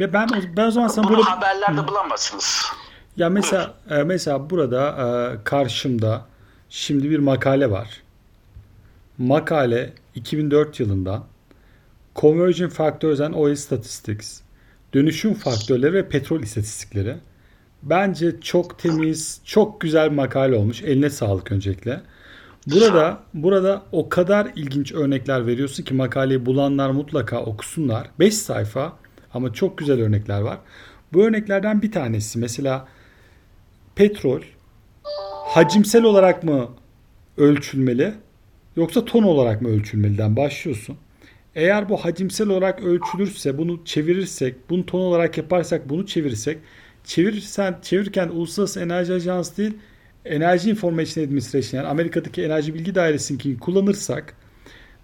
ben 0.00 0.28
ben 0.56 0.66
o 0.66 0.70
zaman 0.70 0.88
sana 0.88 1.08
bunu 1.08 1.16
burada... 1.16 1.30
haberlerde 1.30 1.88
bulamazsınız. 1.88 2.72
Ya 3.20 3.30
mesela 3.30 3.74
e, 3.90 4.02
mesela 4.02 4.50
burada 4.50 4.88
e, 4.90 5.44
karşımda 5.44 6.26
şimdi 6.68 7.10
bir 7.10 7.18
makale 7.18 7.70
var. 7.70 8.02
Makale 9.18 9.92
2004 10.14 10.80
yılında 10.80 11.22
Conversion 12.16 12.68
Factors 12.68 13.20
and 13.20 13.34
Oil 13.34 13.54
Statistics 13.54 14.40
dönüşüm 14.94 15.34
faktörleri 15.34 15.92
ve 15.92 16.08
petrol 16.08 16.40
istatistikleri. 16.40 17.16
Bence 17.82 18.40
çok 18.40 18.78
temiz, 18.78 19.40
çok 19.44 19.80
güzel 19.80 20.10
makale 20.10 20.56
olmuş. 20.56 20.82
Eline 20.82 21.10
sağlık 21.10 21.52
öncelikle. 21.52 22.00
Burada 22.66 23.22
burada 23.34 23.82
o 23.92 24.08
kadar 24.08 24.48
ilginç 24.56 24.92
örnekler 24.92 25.46
veriyorsun 25.46 25.84
ki 25.84 25.94
makaleyi 25.94 26.46
bulanlar 26.46 26.90
mutlaka 26.90 27.40
okusunlar. 27.42 28.10
5 28.18 28.34
sayfa 28.34 28.92
ama 29.34 29.52
çok 29.52 29.78
güzel 29.78 30.00
örnekler 30.00 30.40
var. 30.40 30.58
Bu 31.12 31.24
örneklerden 31.24 31.82
bir 31.82 31.92
tanesi 31.92 32.38
mesela 32.38 32.88
petrol 33.94 34.40
hacimsel 35.46 36.02
olarak 36.02 36.44
mı 36.44 36.68
ölçülmeli 37.36 38.14
yoksa 38.76 39.04
ton 39.04 39.22
olarak 39.22 39.62
mı 39.62 39.68
ölçülmeliden 39.68 40.36
başlıyorsun. 40.36 40.96
Eğer 41.54 41.88
bu 41.88 41.96
hacimsel 41.96 42.48
olarak 42.48 42.82
ölçülürse 42.82 43.58
bunu 43.58 43.84
çevirirsek, 43.84 44.70
bunu 44.70 44.86
ton 44.86 45.00
olarak 45.00 45.38
yaparsak 45.38 45.88
bunu 45.88 46.06
çevirirsek, 46.06 46.58
çevirirsen 47.04 47.78
çevirirken 47.82 48.28
Uluslararası 48.28 48.80
Enerji 48.80 49.12
Ajansı 49.12 49.56
değil, 49.56 49.74
Enerji 50.24 50.70
Information 50.70 51.24
Administration 51.24 51.80
yani 51.80 51.90
Amerika'daki 51.90 52.42
Enerji 52.42 52.74
Bilgi 52.74 52.94
Dairesi'nkini 52.94 53.58
kullanırsak 53.58 54.36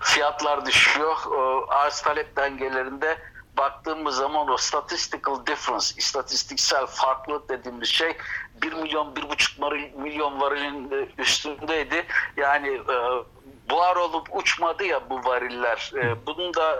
fiyatlar 0.00 0.66
düşüyor. 0.66 1.16
Arz 1.68 2.00
talep 2.00 2.36
dengelerinde 2.36 3.18
baktığımız 3.56 4.16
zaman 4.16 4.48
o 4.48 4.56
statistical 4.56 5.46
difference, 5.46 5.86
istatistiksel 5.96 6.86
farklılık 6.86 7.48
dediğimiz 7.48 7.88
şey 7.88 8.16
1 8.62 8.72
milyon, 8.72 9.14
1,5 9.14 9.96
milyon 9.96 10.40
varilin 10.40 11.08
üstündeydi. 11.18 12.06
Yani 12.36 12.82
buhar 13.70 13.96
olup 13.96 14.36
uçmadı 14.36 14.84
ya 14.84 15.10
bu 15.10 15.24
variller. 15.24 15.92
Bunun 16.26 16.54
da 16.54 16.78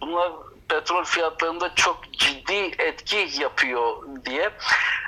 bunlar 0.00 0.32
petrol 0.68 1.04
fiyatlarında 1.04 1.74
çok 1.74 2.12
ciddi 2.12 2.74
etki 2.78 3.28
yapıyor 3.40 3.96
diye 4.24 4.50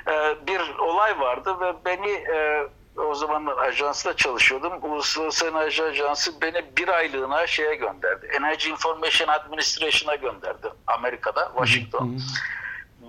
e, 0.07 0.35
bir 0.47 0.77
olay 0.77 1.19
vardı 1.19 1.59
ve 1.59 1.73
beni 1.85 2.11
e, 2.11 2.67
o 2.97 3.15
zamanlar 3.15 3.57
ajansla 3.57 4.15
çalışıyordum. 4.15 4.73
Uluslararası 4.81 5.47
Enerji 5.47 5.83
Ajansı 5.83 6.41
beni 6.41 6.65
bir 6.77 6.87
aylığına 6.87 7.47
şeye 7.47 7.75
gönderdi. 7.75 8.27
Energy 8.39 8.69
Information 8.69 9.27
Administration'a 9.27 10.15
gönderdi. 10.15 10.67
Amerika'da, 10.87 11.51
Washington. 11.55 12.19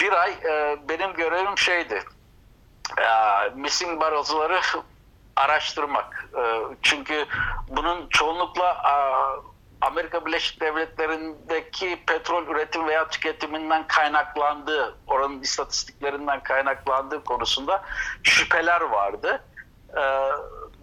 Bir 0.01 0.13
ay 0.13 0.31
e, 0.31 0.77
benim 0.89 1.13
görevim 1.13 1.59
şeydi. 1.59 2.03
E, 2.99 3.09
missing 3.55 4.01
barrels'ları 4.01 4.61
araştırmak. 5.37 6.29
E, 6.39 6.61
çünkü 6.83 7.27
bunun 7.69 8.09
çoğunlukla 8.09 8.73
e, 8.73 8.95
Amerika 9.81 10.27
Birleşik 10.27 10.61
Devletleri'ndeki 10.61 11.99
petrol 12.07 12.47
üretim 12.47 12.89
veya 12.89 13.09
tüketiminden 13.09 13.87
kaynaklandığı, 13.87 14.97
oranın 15.07 15.41
istatistiklerinden 15.41 16.43
kaynaklandığı 16.43 17.25
konusunda 17.25 17.85
şüpheler 18.23 18.81
vardı. 18.81 19.45
E, 19.91 20.03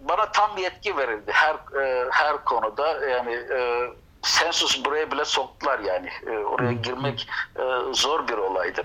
bana 0.08 0.32
tam 0.32 0.58
yetki 0.58 0.96
verildi 0.96 1.32
her 1.32 1.80
e, 1.82 2.06
her 2.10 2.44
konuda. 2.44 3.06
Yani 3.06 3.32
e, 3.32 3.90
sensus 4.22 4.84
buraya 4.84 5.10
bile 5.10 5.24
soktular 5.24 5.78
yani. 5.78 6.10
E, 6.26 6.30
oraya 6.30 6.72
girmek 6.72 7.28
e, 7.56 7.62
zor 7.92 8.28
bir 8.28 8.36
olaydı. 8.36 8.82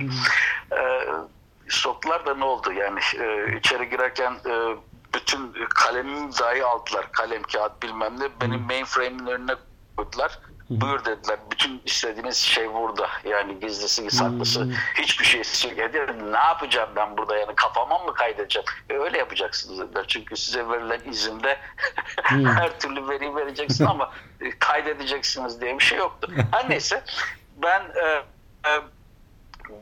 E, 0.71 1.07
soktular 1.69 2.25
da 2.25 2.35
ne 2.35 2.45
oldu 2.45 2.71
yani 2.71 2.99
e, 3.19 3.57
içeri 3.57 3.89
girerken 3.89 4.33
e, 4.45 4.75
bütün 5.13 5.53
kalemimi 5.69 6.31
dahi 6.39 6.65
aldılar. 6.65 7.11
Kalem, 7.11 7.43
kağıt 7.43 7.83
bilmem 7.83 8.19
ne. 8.19 8.29
Benim 8.41 8.61
mainframe'in 8.61 9.27
önüne 9.27 9.55
koydular. 10.01 10.39
Buyur 10.69 11.05
dediler. 11.05 11.39
Bütün 11.51 11.81
istediğiniz 11.85 12.37
şey 12.37 12.73
burada. 12.73 13.07
Yani 13.25 13.59
gizlisi, 13.59 14.11
saklısı. 14.11 14.67
Hiçbir 14.97 15.25
şey 15.25 15.71
yok. 15.71 16.09
Ne 16.31 16.37
yapacağım 16.37 16.89
ben 16.95 17.17
burada? 17.17 17.37
Yani 17.37 17.55
kafama 17.55 17.99
mı 17.99 18.13
kaydedeceğim? 18.13 18.65
E, 18.89 18.93
öyle 18.93 19.17
yapacaksınız 19.17 19.79
dediler. 19.79 20.05
Çünkü 20.07 20.37
size 20.37 20.69
verilen 20.69 20.99
izinde 21.09 21.57
her 22.23 22.79
türlü 22.79 23.07
veri 23.07 23.35
vereceksin 23.35 23.85
ama 23.85 24.11
e, 24.41 24.59
kaydedeceksiniz 24.59 25.61
diye 25.61 25.79
bir 25.79 25.83
şey 25.83 25.97
yoktu. 25.97 26.31
Her 26.51 26.69
neyse 26.69 27.03
ben 27.57 27.81
e, 27.81 28.05
e, 28.69 28.81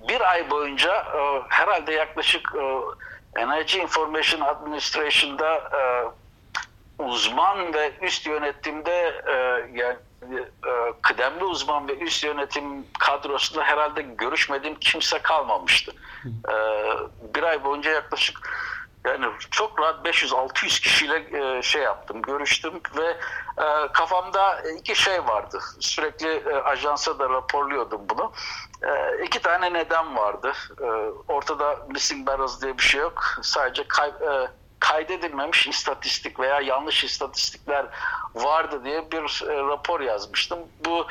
bir 0.10 0.32
ay 0.32 0.50
boyunca 0.52 0.94
e, 0.94 1.42
herhalde 1.50 1.94
yaklaşık 1.94 2.54
e, 2.56 3.42
Energy 3.42 3.78
Information 3.78 4.42
Administration'da 4.42 5.56
e, 5.56 5.82
uzman 7.04 7.74
ve 7.74 7.92
üst 8.02 8.28
yönetimde 8.28 9.22
e, 9.28 9.34
yani 9.74 9.96
kıdemli 11.02 11.44
uzman 11.44 11.88
ve 11.88 11.98
üst 11.98 12.24
yönetim 12.24 12.86
kadrosunda 13.00 13.64
herhalde 13.64 14.02
görüşmediğim 14.02 14.76
kimse 14.76 15.20
kalmamıştı. 15.20 15.92
E, 16.26 16.54
bir 17.36 17.44
ay 17.44 17.64
boyunca 17.64 17.92
yaklaşık 17.92 18.50
yani 19.06 19.26
çok 19.52 19.80
rahat 19.80 20.06
500-600 20.06 20.82
kişiyle 20.82 21.58
e, 21.58 21.62
şey 21.62 21.82
yaptım, 21.82 22.22
görüştüm 22.22 22.74
ve 22.98 23.18
e, 23.64 23.88
kafamda 23.94 24.62
iki 24.62 24.96
şey 24.96 25.26
vardı. 25.28 25.60
Sürekli 25.80 26.28
e, 26.28 26.56
ajansa 26.56 27.20
da 27.20 27.30
raporluyordum 27.30 28.02
bunu. 28.10 28.32
E, 28.84 29.24
iki 29.26 29.42
tane 29.42 29.74
neden 29.74 30.18
vardı. 30.18 30.54
E, 30.82 30.86
ortada 31.28 31.80
missing 31.90 32.28
barrels 32.28 32.62
diye 32.62 32.78
bir 32.78 32.84
şey 32.84 33.02
yok. 33.02 33.24
Sadece 33.42 33.88
kay, 33.88 34.10
e, 34.10 34.48
kaydedilmemiş 34.90 35.68
istatistik 35.68 36.40
veya 36.40 36.62
yanlış 36.62 37.04
istatistikler 37.04 37.86
vardı 38.36 38.84
diye 38.84 39.12
bir 39.12 39.44
e, 39.50 39.58
rapor 39.68 40.02
yazmıştım. 40.02 40.60
Bu 40.86 41.08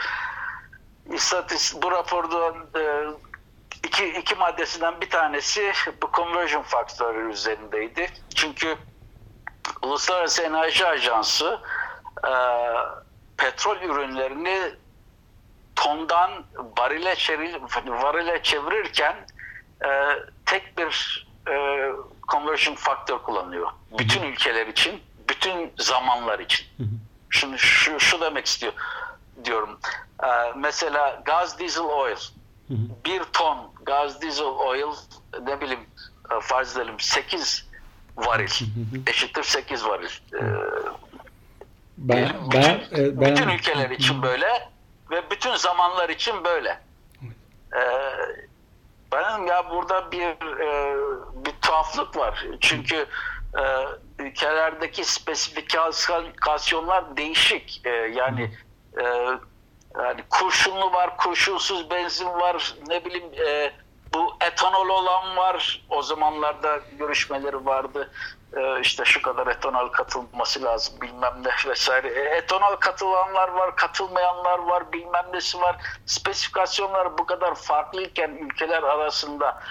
istatistik 1.13 1.83
bu 1.83 1.91
raporda 1.91 2.55
e, 2.81 3.07
iki, 3.87 4.09
iki 4.09 4.35
maddesinden 4.35 5.01
bir 5.01 5.11
tanesi 5.11 5.73
bu 6.03 6.11
conversion 6.17 6.63
faktörü 6.63 7.33
üzerindeydi. 7.33 8.11
Çünkü 8.35 8.77
Uluslararası 9.83 10.43
Enerji 10.43 10.87
Ajansı 10.87 11.61
e, 12.25 12.33
petrol 13.37 13.77
ürünlerini 13.77 14.73
tondan 15.77 16.31
barile, 16.77 17.17
çevir, 17.17 17.57
varile 17.87 18.43
çevirirken 18.43 19.17
e, 19.85 19.91
tek 20.47 20.79
bir 20.79 21.27
e, 21.49 21.89
conversion 22.29 22.75
faktör 22.75 23.19
kullanıyor. 23.19 23.69
Bütün 23.99 24.23
ülkeler 24.23 24.67
için, 24.67 25.01
bütün 25.29 25.73
zamanlar 25.79 26.39
için. 26.39 26.67
Şimdi 27.31 27.59
şu, 27.59 28.01
şu 28.01 28.21
demek 28.21 28.47
istiyor 28.47 28.73
diyorum. 29.45 29.79
E, 30.25 30.29
mesela 30.57 31.23
gaz 31.25 31.59
diesel 31.59 31.85
oil 31.85 32.17
bir 33.05 33.23
ton 33.33 33.73
gaz 33.87 34.23
diesel 34.23 34.47
oil 34.47 34.95
ne 35.43 35.61
bileyim 35.61 35.87
e, 36.37 36.41
farz 36.41 36.77
edelim 36.77 37.01
8 37.01 37.67
varil 38.17 38.51
eşittir 39.07 39.43
8 39.43 39.85
varil. 39.85 40.09
E, 40.35 40.43
Ben, 41.99 42.29
bütün, 42.47 42.63
ben, 42.63 42.81
e, 42.99 43.21
ben, 43.21 43.31
bütün 43.31 43.49
ülkeler 43.49 43.91
için 43.91 44.23
böyle 44.23 44.69
ve 45.11 45.31
bütün 45.31 45.55
zamanlar 45.55 46.09
için 46.09 46.45
böyle. 46.45 46.81
E, 47.77 47.83
benim 49.13 49.47
ya 49.47 49.71
burada 49.71 50.13
bir 50.13 50.23
e, 50.61 50.97
bir 51.45 51.53
tuhaflık 51.69 52.17
var. 52.17 52.47
Çünkü 52.61 53.07
e, 53.59 53.63
ülkelerdeki 54.19 55.05
spesifikasyonlar 55.05 57.17
değişik. 57.17 57.81
E, 57.85 57.91
yani 57.91 58.51
e, 59.01 59.05
yani 59.99 60.21
kurşunlu 60.31 60.93
var, 60.93 61.17
kurşunsuz 61.17 61.91
benzin 61.91 62.29
var, 62.29 62.75
ne 62.89 63.05
bileyim 63.05 63.31
e, 63.47 63.73
bu 64.15 64.37
etanol 64.41 64.89
olan 64.89 65.37
var. 65.37 65.85
O 65.91 66.03
zamanlarda 66.03 66.81
görüşmeleri 66.99 67.67
vardı. 67.67 68.11
E, 68.57 68.81
işte 68.81 69.05
şu 69.05 69.23
kadar 69.23 69.47
etanol 69.47 69.89
katılması 69.89 70.63
lazım 70.63 71.01
bilmem 71.01 71.35
ne 71.43 71.71
vesaire. 71.71 72.09
E, 72.09 72.37
etanol 72.37 72.77
katılanlar 72.77 73.49
var, 73.49 73.77
katılmayanlar 73.77 74.59
var, 74.59 74.93
bilmem 74.93 75.27
nesi 75.33 75.61
var. 75.61 75.77
Spesifikasyonlar 76.07 77.19
bu 77.19 77.27
kadar 77.27 77.55
farklıyken 77.55 78.31
ülkeler 78.31 78.83
arasında 78.83 79.63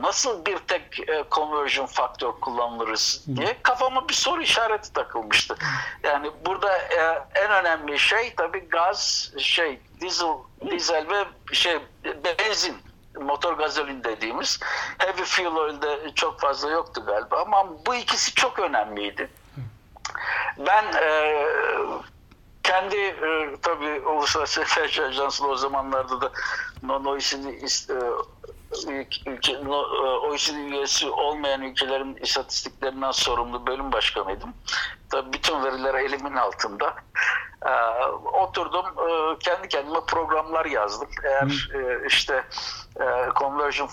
nasıl 0.00 0.44
bir 0.44 0.58
tek 0.58 1.08
e, 1.08 1.24
conversion 1.30 1.86
faktör 1.86 2.32
kullanırız 2.32 3.24
diye 3.36 3.56
kafama 3.62 4.08
bir 4.08 4.14
soru 4.14 4.42
işareti 4.42 4.92
takılmıştı. 4.92 5.56
Yani 6.02 6.30
burada 6.46 6.78
e, 6.78 7.22
en 7.34 7.50
önemli 7.50 7.98
şey 7.98 8.34
tabii 8.34 8.68
gaz, 8.68 9.32
şey 9.38 9.80
diesel, 10.00 10.36
dizel 10.70 11.06
ve 11.10 11.24
şey 11.54 11.78
benzin 12.24 12.76
motor 13.20 13.52
gazolin 13.52 14.04
dediğimiz 14.04 14.60
heavy 14.98 15.24
fuel 15.24 15.54
oil'de 15.54 16.14
çok 16.14 16.40
fazla 16.40 16.70
yoktu 16.70 17.02
galiba 17.06 17.42
ama 17.42 17.86
bu 17.86 17.94
ikisi 17.94 18.34
çok 18.34 18.58
önemliydi. 18.58 19.30
Ben 20.58 20.84
e, 21.02 21.36
kendi 22.62 22.96
e, 22.96 23.56
tabii 23.62 24.00
Uluslararası 24.00 24.60
Enerji 24.78 25.04
Ajansı'nda 25.04 25.48
o 25.48 25.56
zamanlarda 25.56 26.20
da 26.20 26.32
non-OECD 26.82 27.46
e, 27.46 27.98
ülke, 29.26 29.58
OECD 30.22 30.54
üyesi 30.54 31.10
olmayan 31.10 31.62
ülkelerin 31.62 32.16
istatistiklerinden 32.16 33.10
sorumlu 33.10 33.66
bölüm 33.66 33.92
başkanıydım. 33.92 34.54
Tabii 35.10 35.32
bütün 35.32 35.64
veriler 35.64 35.94
elimin 35.94 36.36
altında. 36.36 36.94
E, 37.66 37.72
oturdum 38.42 38.86
e, 38.86 39.38
kendi 39.38 39.68
kendime 39.68 40.00
programlar 40.06 40.66
yazdım. 40.66 41.08
Eğer 41.24 41.70
e, 41.74 42.06
işte 42.06 42.44
e, 43.00 43.04
conversion 43.38 43.88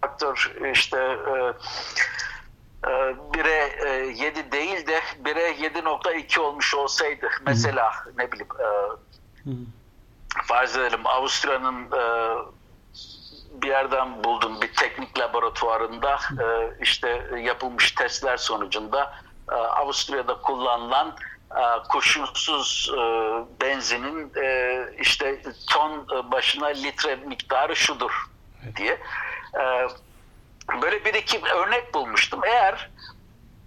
factor 0.00 0.52
işte 0.72 0.98
e, 0.98 1.52
e, 2.84 2.90
1'e 3.32 3.88
e, 3.88 4.06
7 4.06 4.52
değil 4.52 4.86
de 4.86 5.00
1'e 5.24 5.50
7.2 5.50 6.40
olmuş 6.40 6.74
olsaydı 6.74 7.28
mesela 7.46 7.92
ne 8.18 8.32
bileyim 8.32 8.48
e, 8.60 8.68
farz 10.44 10.76
edelim 10.76 11.06
Avusturya'nın 11.06 11.84
e, 11.84 12.36
bir 13.62 13.68
yerden 13.68 14.24
buldum 14.24 14.60
bir 14.60 14.74
teknik 14.74 15.18
laboratuvarında 15.18 16.14
e, 16.14 16.76
işte 16.82 17.26
yapılmış 17.38 17.92
testler 17.92 18.36
sonucunda 18.36 19.14
e, 19.50 19.54
Avusturya'da 19.54 20.40
kullanılan 20.40 21.16
e, 21.50 21.62
kurşunsuz 21.88 22.92
e, 22.94 23.00
benzinin 23.60 24.32
e, 24.36 24.78
işte 25.00 25.42
ton 25.70 26.08
başına 26.32 26.66
litre 26.66 27.16
miktarı 27.16 27.76
şudur 27.76 28.26
diye. 28.76 28.98
E, 29.54 29.88
böyle 30.82 31.04
bir 31.04 31.14
iki 31.14 31.40
örnek 31.54 31.94
bulmuştum. 31.94 32.40
Eğer 32.44 32.90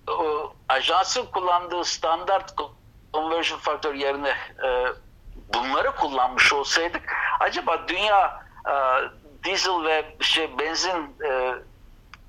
o, 0.08 0.54
ajansın 0.70 1.26
kullandığı 1.26 1.86
standart 1.86 2.54
conversion 3.14 3.60
faktör 3.60 3.94
yerine 3.94 4.34
e, 4.66 4.88
bunları 5.54 5.92
kullanmış 5.96 6.54
olsaydık 6.54 7.02
acaba 7.40 7.88
dünya 7.88 8.44
e, 8.66 8.74
diesel 9.44 9.84
ve 9.84 10.16
şey 10.20 10.60
benzin 10.60 11.16
e, 11.30 11.54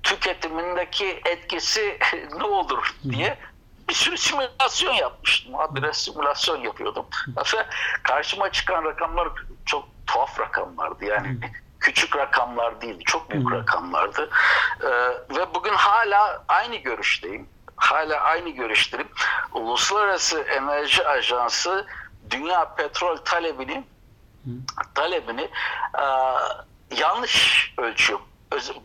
tüketimindeki 0.03 1.21
etkisi 1.25 1.99
ne 2.37 2.43
olur 2.43 2.95
diye 3.09 3.37
bir 3.89 3.95
sürü 3.95 4.17
simülasyon 4.17 4.93
yapmıştım. 4.93 5.53
Habire 5.53 5.93
simülasyon 5.93 6.57
yapıyordum. 6.57 7.05
Aslında 7.35 7.65
karşıma 8.03 8.51
çıkan 8.51 8.83
rakamlar 8.83 9.29
çok 9.65 9.85
tuhaf 10.07 10.39
rakamlardı. 10.39 11.05
Yani 11.05 11.37
küçük 11.79 12.15
rakamlar 12.15 12.81
değildi. 12.81 13.03
Çok 13.03 13.31
büyük 13.31 13.51
rakamlardı. 13.51 14.29
Ee, 14.83 14.87
ve 15.37 15.53
bugün 15.55 15.73
hala 15.73 16.43
aynı 16.47 16.75
görüşteyim. 16.75 17.49
Hala 17.75 18.19
aynı 18.19 18.49
görüşteyim. 18.49 19.07
Uluslararası 19.53 20.39
Enerji 20.39 21.07
Ajansı 21.07 21.87
dünya 22.29 22.75
petrol 22.75 23.17
talebini 23.17 23.83
talebini 24.95 25.49
e, 25.99 26.05
yanlış 26.99 27.73
ölçüyor. 27.77 28.19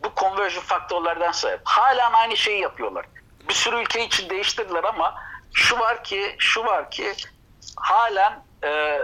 Bu 0.03 0.19
conversion 0.19 0.63
faktörlerden 0.63 1.31
sebep. 1.31 1.59
Halen 1.63 2.11
aynı 2.13 2.37
şeyi 2.37 2.61
yapıyorlar. 2.61 3.05
Bir 3.49 3.53
sürü 3.53 3.81
ülke 3.81 4.05
için 4.05 4.29
değiştirdiler 4.29 4.83
ama 4.83 5.15
şu 5.53 5.79
var 5.79 6.03
ki 6.03 6.35
şu 6.37 6.63
var 6.63 6.91
ki 6.91 7.13
halen 7.75 8.43
e, 8.63 8.99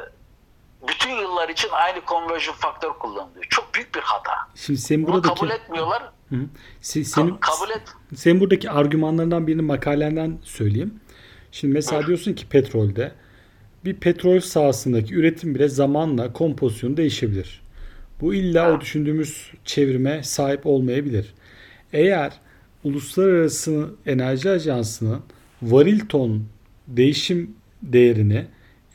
bütün 0.87 1.09
yıllar 1.11 1.49
için 1.49 1.69
aynı 1.71 2.01
conversion 2.07 2.55
faktör 2.55 2.93
kullanılıyor. 2.93 3.45
Çok 3.49 3.73
büyük 3.73 3.95
bir 3.95 4.01
hata. 4.01 4.31
Şimdi 4.55 5.07
Bunu 5.07 5.13
buradaki 5.13 5.39
kabul 5.39 5.49
etmiyorlar. 5.49 6.03
Hı. 6.29 6.35
Senin, 6.81 7.37
kabul 7.37 7.69
et. 7.69 7.81
senin 8.15 8.39
buradaki 8.39 8.71
argümanlarından 8.71 9.47
birini 9.47 9.61
makalenden 9.61 10.39
söyleyeyim. 10.43 10.99
Şimdi 11.51 11.73
mesela 11.73 12.07
diyorsun 12.07 12.33
ki 12.33 12.49
petrolde 12.49 13.11
bir 13.85 13.99
petrol 13.99 14.39
sahasındaki 14.39 15.15
üretim 15.15 15.55
bile 15.55 15.67
zamanla 15.69 16.33
kompozisyonu 16.33 16.97
değişebilir. 16.97 17.62
Bu 18.21 18.33
illa 18.33 18.73
o 18.75 18.81
düşündüğümüz 18.81 19.51
çevrime 19.65 20.23
sahip 20.23 20.65
olmayabilir. 20.65 21.33
Eğer 21.93 22.33
Uluslararası 22.83 23.89
Enerji 24.05 24.49
Ajansı'nın 24.49 25.21
varil 25.61 25.99
ton 25.99 26.45
değişim 26.87 27.55
değerini 27.81 28.45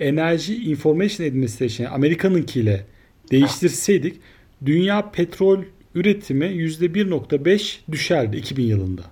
Enerji 0.00 0.57
Information 0.70 1.26
Administration 1.26 1.87
Amerika'nınkiyle 1.87 2.87
değiştirseydik 3.31 4.20
dünya 4.66 5.11
petrol 5.11 5.62
üretimi 5.94 6.44
%1.5 6.44 7.78
düşerdi 7.92 8.37
2000 8.37 8.64
yılında. 8.64 9.02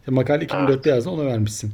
İşte 0.00 0.12
makale 0.12 0.44
2004'te 0.44 0.90
yazdın 0.90 1.10
ona 1.10 1.26
vermişsin. 1.26 1.72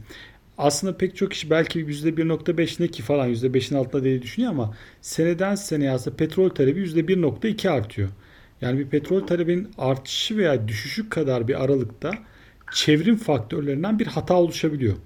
Aslında 0.62 0.96
pek 0.96 1.16
çok 1.16 1.30
kişi 1.30 1.50
belki 1.50 1.80
%1.5 1.80 2.82
ne 2.82 2.88
ki 2.88 3.02
falan 3.02 3.28
%5'in 3.28 3.78
altında 3.78 4.04
diye 4.04 4.22
düşünüyor 4.22 4.52
ama 4.52 4.74
seneden 5.00 5.54
seneye 5.54 5.90
aslında 5.90 6.16
petrol 6.16 6.48
talebi 6.50 6.80
%1.2 6.80 7.70
artıyor. 7.70 8.08
Yani 8.60 8.78
bir 8.78 8.88
petrol 8.88 9.26
talebinin 9.26 9.72
artışı 9.78 10.36
veya 10.36 10.68
düşüşü 10.68 11.08
kadar 11.08 11.48
bir 11.48 11.64
aralıkta 11.64 12.10
çevrim 12.72 13.16
faktörlerinden 13.16 13.98
bir 13.98 14.06
hata 14.06 14.34
oluşabiliyor. 14.34 14.96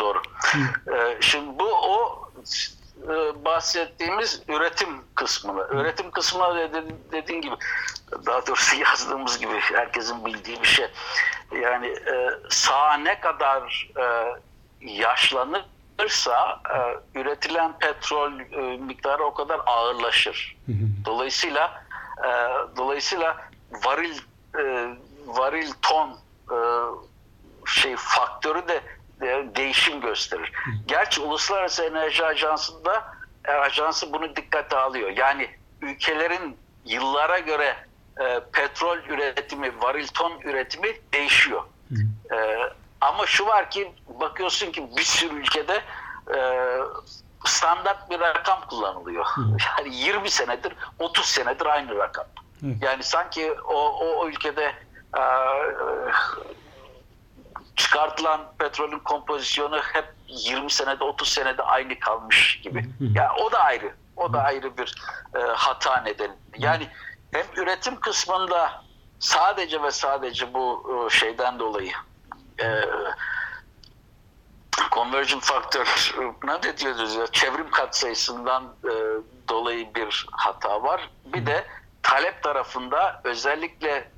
Doğru. 0.00 0.18
Ee, 0.56 1.16
şimdi 1.20 1.58
bu 1.58 1.64
o 1.64 2.30
bahsettiğimiz 3.44 4.42
üretim 4.48 4.88
kısmını. 5.14 5.66
Üretim 5.70 6.10
kısmına 6.10 6.54
dedi- 6.72 6.96
dediğin 7.12 7.40
gibi 7.40 7.54
daha 8.26 8.46
doğrusu 8.46 8.76
yazdığımız 8.80 9.38
gibi 9.38 9.60
herkesin 9.60 10.24
bildiği 10.26 10.62
bir 10.62 10.66
şey. 10.68 10.86
Yani 11.62 11.86
e, 11.86 12.30
saha 12.50 12.94
ne 12.96 13.20
kadar 13.20 13.88
e, 14.00 14.04
yaşlanırsa 14.80 16.60
e, 16.74 17.18
üretilen 17.20 17.78
petrol 17.78 18.40
e, 18.40 18.76
miktarı 18.76 19.24
o 19.24 19.34
kadar 19.34 19.60
ağırlaşır. 19.66 20.56
Dolayısıyla 21.04 21.84
e, 22.24 22.30
dolayısıyla 22.76 23.36
varil 23.84 24.18
e, 24.58 24.94
varil 25.26 25.72
ton 25.82 26.10
e, 26.50 26.58
şey 27.66 27.96
faktörü 27.96 28.68
de 28.68 28.74
e, 28.76 28.82
değişim 29.56 30.00
gösterir. 30.00 30.52
Gerçi 30.86 31.20
Uluslararası 31.20 31.84
Enerji 31.84 32.24
Ajansı'nda 32.24 33.04
e, 33.44 33.52
ajansı 33.52 34.12
bunu 34.12 34.36
dikkate 34.36 34.76
alıyor. 34.76 35.10
Yani 35.10 35.50
ülkelerin 35.82 36.56
yıllara 36.84 37.38
göre 37.38 37.76
e, 38.20 38.40
petrol 38.52 38.96
üretimi, 38.98 39.82
varil 39.82 40.06
ton 40.06 40.40
üretimi 40.40 40.88
değişiyor. 41.12 41.62
E, 42.32 42.58
ama 43.00 43.26
şu 43.26 43.46
var 43.46 43.70
ki 43.70 43.92
bakıyorsun 44.20 44.72
ki 44.72 44.88
bir 44.96 45.02
sürü 45.02 45.34
ülkede 45.34 45.82
e, 46.36 46.38
standart 47.44 48.10
bir 48.10 48.20
rakam 48.20 48.60
kullanılıyor. 48.68 49.26
Yani 49.78 49.96
20 49.96 50.30
senedir, 50.30 50.72
30 50.98 51.26
senedir 51.26 51.66
aynı 51.66 51.96
rakam. 51.96 52.26
Yani 52.82 53.02
sanki 53.02 53.52
o, 53.52 53.74
o, 53.74 54.18
o 54.18 54.28
ülkede 54.28 54.72
e, 55.16 55.22
çıkartılan 57.78 58.40
petrolün 58.58 58.98
kompozisyonu 58.98 59.78
hep 59.78 60.04
20 60.26 60.70
senede 60.70 61.04
30 61.04 61.28
senede 61.28 61.62
aynı 61.62 61.98
kalmış 61.98 62.60
gibi. 62.62 62.88
Ya 63.14 63.32
o 63.44 63.52
da 63.52 63.58
ayrı. 63.58 63.94
O 64.16 64.32
da 64.32 64.42
ayrı 64.42 64.76
bir 64.76 64.94
e, 65.34 65.38
hata 65.38 66.00
nedeni. 66.00 66.32
Yani 66.58 66.88
hem 67.32 67.46
üretim 67.56 68.00
kısmında 68.00 68.82
sadece 69.18 69.82
ve 69.82 69.90
sadece 69.90 70.54
bu 70.54 70.92
e, 71.06 71.10
şeyden 71.10 71.58
dolayı 71.58 71.92
e, 72.62 72.66
conversion 74.92 75.40
factor 75.40 76.14
ne 76.44 76.62
de 76.62 76.78
diyoruz 76.78 77.14
ya 77.14 77.26
çevrim 77.26 77.70
katsayısından 77.70 78.64
e, 78.84 78.92
dolayı 79.48 79.94
bir 79.94 80.26
hata 80.30 80.82
var. 80.82 81.10
Bir 81.24 81.46
de 81.46 81.66
talep 82.02 82.42
tarafında 82.42 83.20
özellikle 83.24 84.10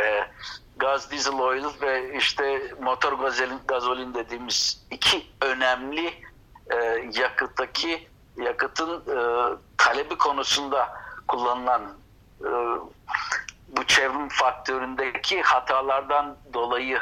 e, 0.00 0.30
gaz, 0.76 1.10
diesel 1.10 1.38
oil 1.38 1.64
ve 1.82 2.16
işte 2.16 2.74
motor 2.80 3.12
gazolin, 3.12 3.60
gazolin 3.68 4.14
dediğimiz 4.14 4.86
iki 4.90 5.26
önemli 5.40 6.14
e, 6.70 6.76
yakıttaki 7.14 8.08
yakıtın 8.36 9.00
e, 9.00 9.18
talebi 9.78 10.18
konusunda 10.18 10.88
kullanılan 11.28 11.82
e, 12.40 12.50
bu 13.68 13.84
çevrim 13.86 14.28
faktöründeki 14.28 15.42
hatalardan 15.42 16.36
dolayı 16.54 17.00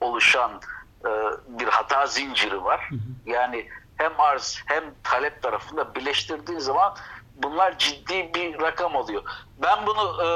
oluşan 0.00 0.60
e, 1.04 1.10
bir 1.48 1.68
hata 1.68 2.06
zinciri 2.06 2.64
var. 2.64 2.90
Yani 3.26 3.68
hem 3.96 4.20
arz 4.20 4.62
hem 4.66 4.84
talep 5.02 5.42
tarafında 5.42 5.94
birleştirdiğin 5.94 6.58
zaman 6.58 6.94
bunlar 7.36 7.78
ciddi 7.78 8.34
bir 8.34 8.60
rakam 8.60 8.94
oluyor. 8.94 9.22
Ben 9.62 9.86
bunu 9.86 10.22
e, 10.22 10.26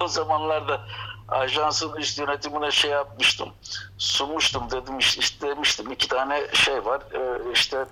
o 0.04 0.08
zamanlarda 0.08 0.80
ajansın 1.28 1.96
üst 1.96 2.18
yönetimine 2.18 2.70
şey 2.70 2.90
yapmıştım. 2.90 3.52
Sunmuştum 3.98 4.70
dedim 4.70 4.98
işte, 4.98 5.20
işte 5.20 5.48
demiştim 5.48 5.92
iki 5.92 6.08
tane 6.08 6.46
şey 6.52 6.84
var. 6.84 7.00
E, 7.12 7.52
işte 7.52 7.84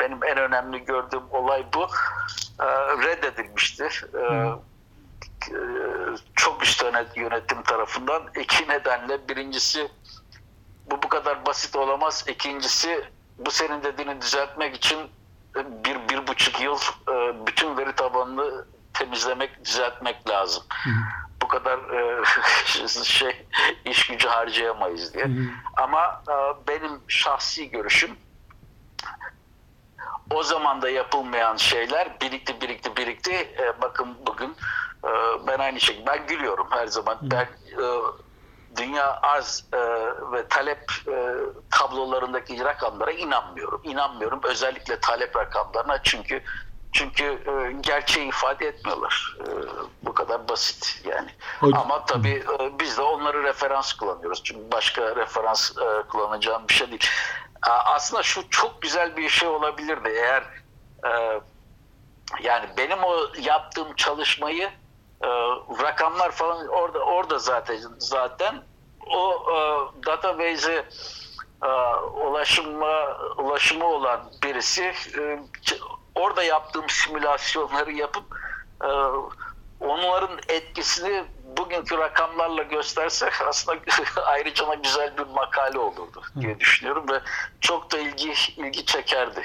benim 0.00 0.24
en 0.24 0.38
önemli 0.38 0.84
gördüğüm 0.84 1.22
olay 1.30 1.64
bu. 1.74 1.86
E, 2.62 2.66
reddedilmişti. 3.06 3.88
E, 4.14 4.22
e, 5.48 5.58
çok 6.36 6.62
üst 6.62 6.82
yönet- 6.82 7.16
yönetim 7.16 7.62
tarafından. 7.62 8.22
iki 8.40 8.68
nedenle 8.68 9.28
birincisi 9.28 9.88
bu 10.90 11.02
bu 11.02 11.08
kadar 11.08 11.46
basit 11.46 11.76
olamaz. 11.76 12.24
İkincisi 12.28 13.04
bu 13.38 13.50
senin 13.50 13.82
dediğini 13.82 14.20
düzeltmek 14.20 14.76
için 14.76 14.98
bir, 15.56 16.08
bir 16.08 16.26
buçuk 16.26 16.60
yıl 16.60 16.78
e, 17.08 17.46
bütün 17.46 17.76
veri 17.76 17.92
tabanını 17.94 18.64
temizlemek, 18.94 19.64
düzeltmek 19.64 20.28
lazım. 20.28 20.62
Bu 20.86 21.29
kadar 21.50 21.78
e, 21.78 22.24
şey 23.04 23.46
iş 23.84 24.06
gücü 24.06 24.28
harcayamayız 24.28 25.14
diye. 25.14 25.26
Ama 25.76 26.22
e, 26.28 26.34
benim 26.68 27.00
şahsi 27.08 27.70
görüşüm 27.70 28.16
o 30.30 30.42
zaman 30.42 30.82
da 30.82 30.90
yapılmayan 30.90 31.56
şeyler 31.56 32.20
birikti 32.20 32.60
birikti 32.60 32.96
birikti. 32.96 33.32
E, 33.32 33.80
bakın 33.82 34.16
bugün 34.26 34.56
e, 35.04 35.10
ben 35.46 35.58
aynı 35.58 35.80
şekilde 35.80 36.06
ben 36.06 36.26
gülüyorum 36.26 36.66
her 36.70 36.86
zaman. 36.86 37.18
Ben 37.22 37.44
e, 37.44 37.84
dünya 38.76 39.18
arz 39.22 39.64
e, 39.72 39.78
ve 40.32 40.48
talep 40.48 40.92
e, 41.08 41.34
tablolarındaki 41.70 42.64
rakamlara 42.64 43.10
inanmıyorum. 43.10 43.80
İnanmıyorum 43.84 44.40
özellikle 44.44 45.00
talep 45.00 45.36
rakamlarına 45.36 46.02
çünkü 46.02 46.42
çünkü 46.92 47.24
e, 47.24 47.72
gerçeği 47.80 48.28
ifade 48.28 48.66
etmiyorlar. 48.66 49.36
E, 49.40 49.46
bu 50.02 50.14
kadar 50.14 50.48
basit 50.48 51.02
yani. 51.04 51.30
Hocam- 51.60 51.80
Ama 51.80 52.04
tabii 52.04 52.44
e, 52.60 52.78
biz 52.78 52.96
de 52.98 53.02
onları 53.02 53.42
referans 53.42 53.92
kullanıyoruz. 53.92 54.42
Çünkü 54.44 54.72
başka 54.72 55.16
referans 55.16 55.70
e, 55.78 56.02
kullanacağım 56.08 56.68
bir 56.68 56.74
şey 56.74 56.88
değil. 56.90 57.04
A- 57.62 57.94
Aslında 57.94 58.22
şu 58.22 58.50
çok 58.50 58.82
güzel 58.82 59.16
bir 59.16 59.28
şey 59.28 59.48
olabilirdi 59.48 60.08
eğer 60.14 60.42
e, 61.06 61.40
yani 62.42 62.68
benim 62.76 62.98
o 63.04 63.16
yaptığım 63.40 63.94
çalışmayı 63.96 64.70
e, 65.24 65.28
rakamlar 65.82 66.30
falan 66.30 66.68
orada 66.68 66.98
orada 66.98 67.38
zaten 67.38 67.78
zaten 67.98 68.62
o 69.06 69.32
e, 69.52 69.56
database'e 70.06 70.84
e, 71.64 71.68
ulaşıma 72.26 73.16
ulaşımı 73.36 73.84
olan 73.86 74.20
birisi 74.44 74.92
e, 75.18 75.38
orada 76.14 76.42
yaptığım 76.42 76.88
simülasyonları 76.88 77.92
yapıp 77.92 78.24
e, 78.84 78.90
onların 79.80 80.38
etkisini 80.48 81.24
bugünkü 81.56 81.98
rakamlarla 81.98 82.62
göstersek 82.62 83.32
aslında 83.48 83.78
ayrıca 84.24 84.74
güzel 84.74 85.18
bir 85.18 85.26
makale 85.26 85.78
olurdu 85.78 86.22
diye 86.40 86.60
düşünüyorum 86.60 87.06
ve 87.12 87.20
çok 87.60 87.92
da 87.92 87.98
ilgi 87.98 88.32
ilgi 88.56 88.86
çekerdi. 88.86 89.42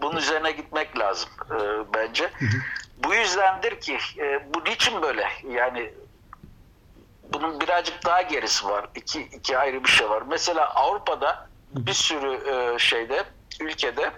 bunun 0.00 0.16
üzerine 0.16 0.50
gitmek 0.50 0.98
lazım 0.98 1.30
e, 1.50 1.56
bence. 1.94 2.30
Bu 3.04 3.14
yüzdendir 3.14 3.80
ki 3.80 3.98
e, 4.18 4.54
bu 4.54 4.64
niçin 4.64 5.02
böyle? 5.02 5.28
Yani 5.50 5.94
bunun 7.32 7.60
birazcık 7.60 8.06
daha 8.06 8.22
gerisi 8.22 8.66
var. 8.66 8.86
İki, 8.94 9.20
iki 9.20 9.58
ayrı 9.58 9.84
bir 9.84 9.88
şey 9.88 10.10
var. 10.10 10.22
Mesela 10.28 10.74
Avrupa'da 10.74 11.48
bir 11.72 11.92
sürü 11.92 12.50
e, 12.50 12.78
şeyde 12.78 13.24
ülkede 13.60 14.12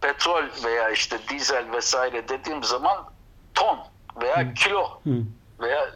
petrol 0.00 0.44
veya 0.64 0.90
işte 0.90 1.18
dizel 1.28 1.72
vesaire 1.72 2.28
dediğim 2.28 2.64
zaman 2.64 3.06
ton 3.54 3.78
veya 4.20 4.54
kilo 4.54 5.00
Hı. 5.04 5.10
veya 5.60 5.90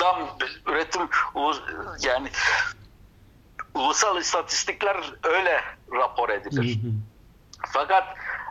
dam 0.00 0.28
üretim 0.66 1.08
yani 2.02 2.28
ulusal 3.74 4.20
istatistikler 4.20 4.96
öyle 5.22 5.60
rapor 5.92 6.28
edilir. 6.28 6.76
Hı. 6.76 6.88
Fakat 7.72 8.04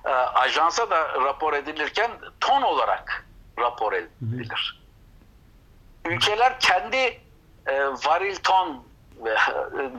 e, 0.05 0.09
ajansa 0.09 0.89
da 0.89 1.23
rapor 1.23 1.53
edilirken 1.53 2.11
ton 2.39 2.61
olarak 2.61 3.25
rapor 3.59 3.93
edilir. 3.93 4.81
Ülkeler 6.05 6.59
kendi 6.59 7.21
e, 7.67 7.85
varil 8.05 8.35
ton 8.35 8.83
ve 9.25 9.35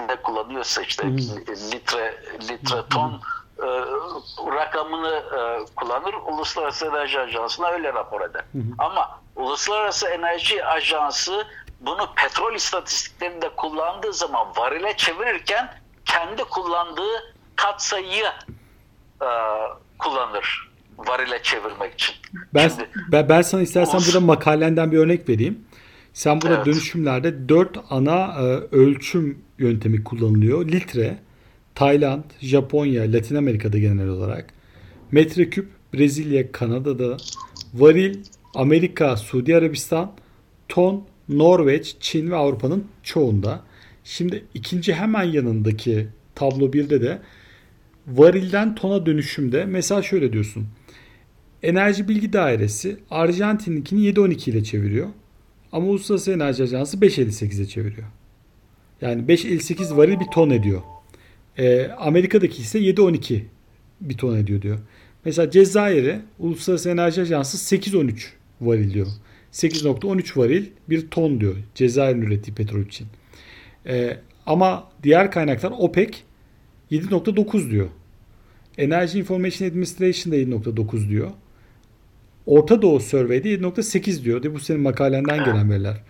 ne 0.08 0.16
kullanıyorsa 0.16 0.82
işte 0.82 1.06
litre 1.72 2.24
litre 2.40 2.88
ton 2.90 3.22
e, 3.58 3.66
rakamını 4.56 5.08
e, 5.38 5.64
kullanır. 5.76 6.14
Uluslararası 6.32 6.86
Enerji 6.86 7.20
Ajansı'na 7.20 7.68
öyle 7.70 7.92
rapor 7.92 8.20
eder. 8.20 8.44
Ama 8.78 9.20
Uluslararası 9.36 10.08
Enerji 10.08 10.64
Ajansı 10.64 11.46
bunu 11.80 12.08
petrol 12.16 12.54
istatistiklerinde 12.54 13.48
kullandığı 13.56 14.12
zaman 14.12 14.46
varile 14.56 14.96
çevirirken 14.96 15.74
kendi 16.04 16.44
kullandığı 16.44 17.34
katsayıyı 17.56 18.26
e, 19.22 19.28
kullanır 19.98 20.70
varile 20.98 21.42
çevirmek 21.42 21.94
için. 21.94 22.14
Ben, 22.54 22.68
Şimdi, 22.68 22.90
ben, 23.12 23.28
ben 23.28 23.42
sana 23.42 23.62
istersen 23.62 23.98
Ulus- 23.98 24.06
burada 24.06 24.26
makalenden 24.26 24.92
bir 24.92 24.98
örnek 24.98 25.28
vereyim. 25.28 25.64
Sen 26.12 26.40
burada 26.42 26.54
Evet. 26.54 26.66
dönüşümlerde 26.66 27.48
4 27.48 27.78
ana 27.90 28.34
e, 28.38 28.42
ölçüm 28.76 29.44
yöntemi 29.58 30.04
kullanılıyor. 30.04 30.64
Litre, 30.68 31.18
Tayland, 31.76 32.24
Japonya, 32.40 33.12
Latin 33.12 33.34
Amerika'da 33.34 33.78
genel 33.78 34.08
olarak. 34.08 34.46
Metreküp, 35.12 35.68
Brezilya, 35.94 36.52
Kanada'da. 36.52 37.16
Varil, 37.74 38.18
Amerika, 38.54 39.16
Suudi 39.16 39.56
Arabistan. 39.56 40.12
Ton, 40.68 41.04
Norveç, 41.28 41.96
Çin 42.00 42.30
ve 42.30 42.36
Avrupa'nın 42.36 42.84
çoğunda. 43.02 43.62
Şimdi 44.04 44.44
ikinci 44.54 44.94
hemen 44.94 45.24
yanındaki 45.24 46.08
tablo 46.34 46.64
1'de 46.66 47.02
de 47.02 47.18
varilden 48.06 48.74
tona 48.74 49.06
dönüşümde 49.06 49.64
mesela 49.64 50.02
şöyle 50.02 50.32
diyorsun. 50.32 50.66
Enerji 51.62 52.08
Bilgi 52.08 52.32
Dairesi 52.32 52.96
Arjantin'inkini 53.10 54.00
7.12 54.00 54.50
ile 54.50 54.64
çeviriyor. 54.64 55.08
Ama 55.72 55.86
Uluslararası 55.86 56.32
Enerji 56.32 56.62
Ajansı 56.62 56.96
5.58'e 56.96 57.66
çeviriyor. 57.66 58.06
Yani 59.00 59.22
5.58 59.22 59.96
varil 59.96 60.20
bir 60.20 60.26
ton 60.26 60.50
ediyor. 60.50 60.82
Ee, 61.58 61.90
Amerika'daki 61.98 62.62
ise 62.62 62.78
7.12 62.78 63.40
bir 64.00 64.16
ton 64.16 64.36
ediyor 64.36 64.62
diyor. 64.62 64.78
Mesela 65.24 65.50
Cezayir'e 65.50 66.20
Uluslararası 66.38 66.90
Enerji 66.90 67.20
Ajansı 67.20 67.76
8.13 67.76 68.14
varil 68.60 68.94
diyor. 68.94 69.06
8.13 69.52 70.38
varil 70.38 70.66
bir 70.88 71.08
ton 71.10 71.40
diyor 71.40 71.54
Cezayir'in 71.74 72.22
ürettiği 72.22 72.54
petrol 72.54 72.80
için. 72.80 73.06
Ee, 73.86 74.16
ama 74.46 74.90
diğer 75.02 75.30
kaynaklar 75.30 75.72
OPEC 75.78 76.10
7.9 76.90 77.70
diyor. 77.70 77.88
Energy 78.78 79.18
Information 79.18 79.68
Administration'da 79.68 80.36
7.9 80.36 81.08
diyor. 81.08 81.30
Orta 82.46 82.82
Doğu 82.82 83.00
Survey'de 83.00 83.54
7.8 83.54 84.24
diyor. 84.24 84.42
De 84.42 84.54
bu 84.54 84.60
senin 84.60 84.80
makalenden 84.80 85.44
gelen 85.44 85.70
veriler. 85.70 86.02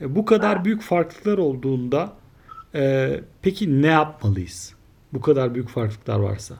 E, 0.00 0.16
bu 0.16 0.24
kadar 0.24 0.64
büyük 0.64 0.82
farklılıklar 0.82 1.38
olduğunda 1.38 2.12
e, 2.74 3.10
peki 3.42 3.82
ne 3.82 3.86
yapmalıyız? 3.86 4.75
Bu 5.16 5.20
kadar 5.20 5.54
büyük 5.54 5.68
farklılıklar 5.68 6.18
varsa. 6.18 6.54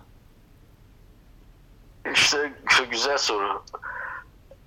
İşte 2.15 2.53
şu 2.69 2.91
güzel 2.91 3.19
soru. 3.19 3.65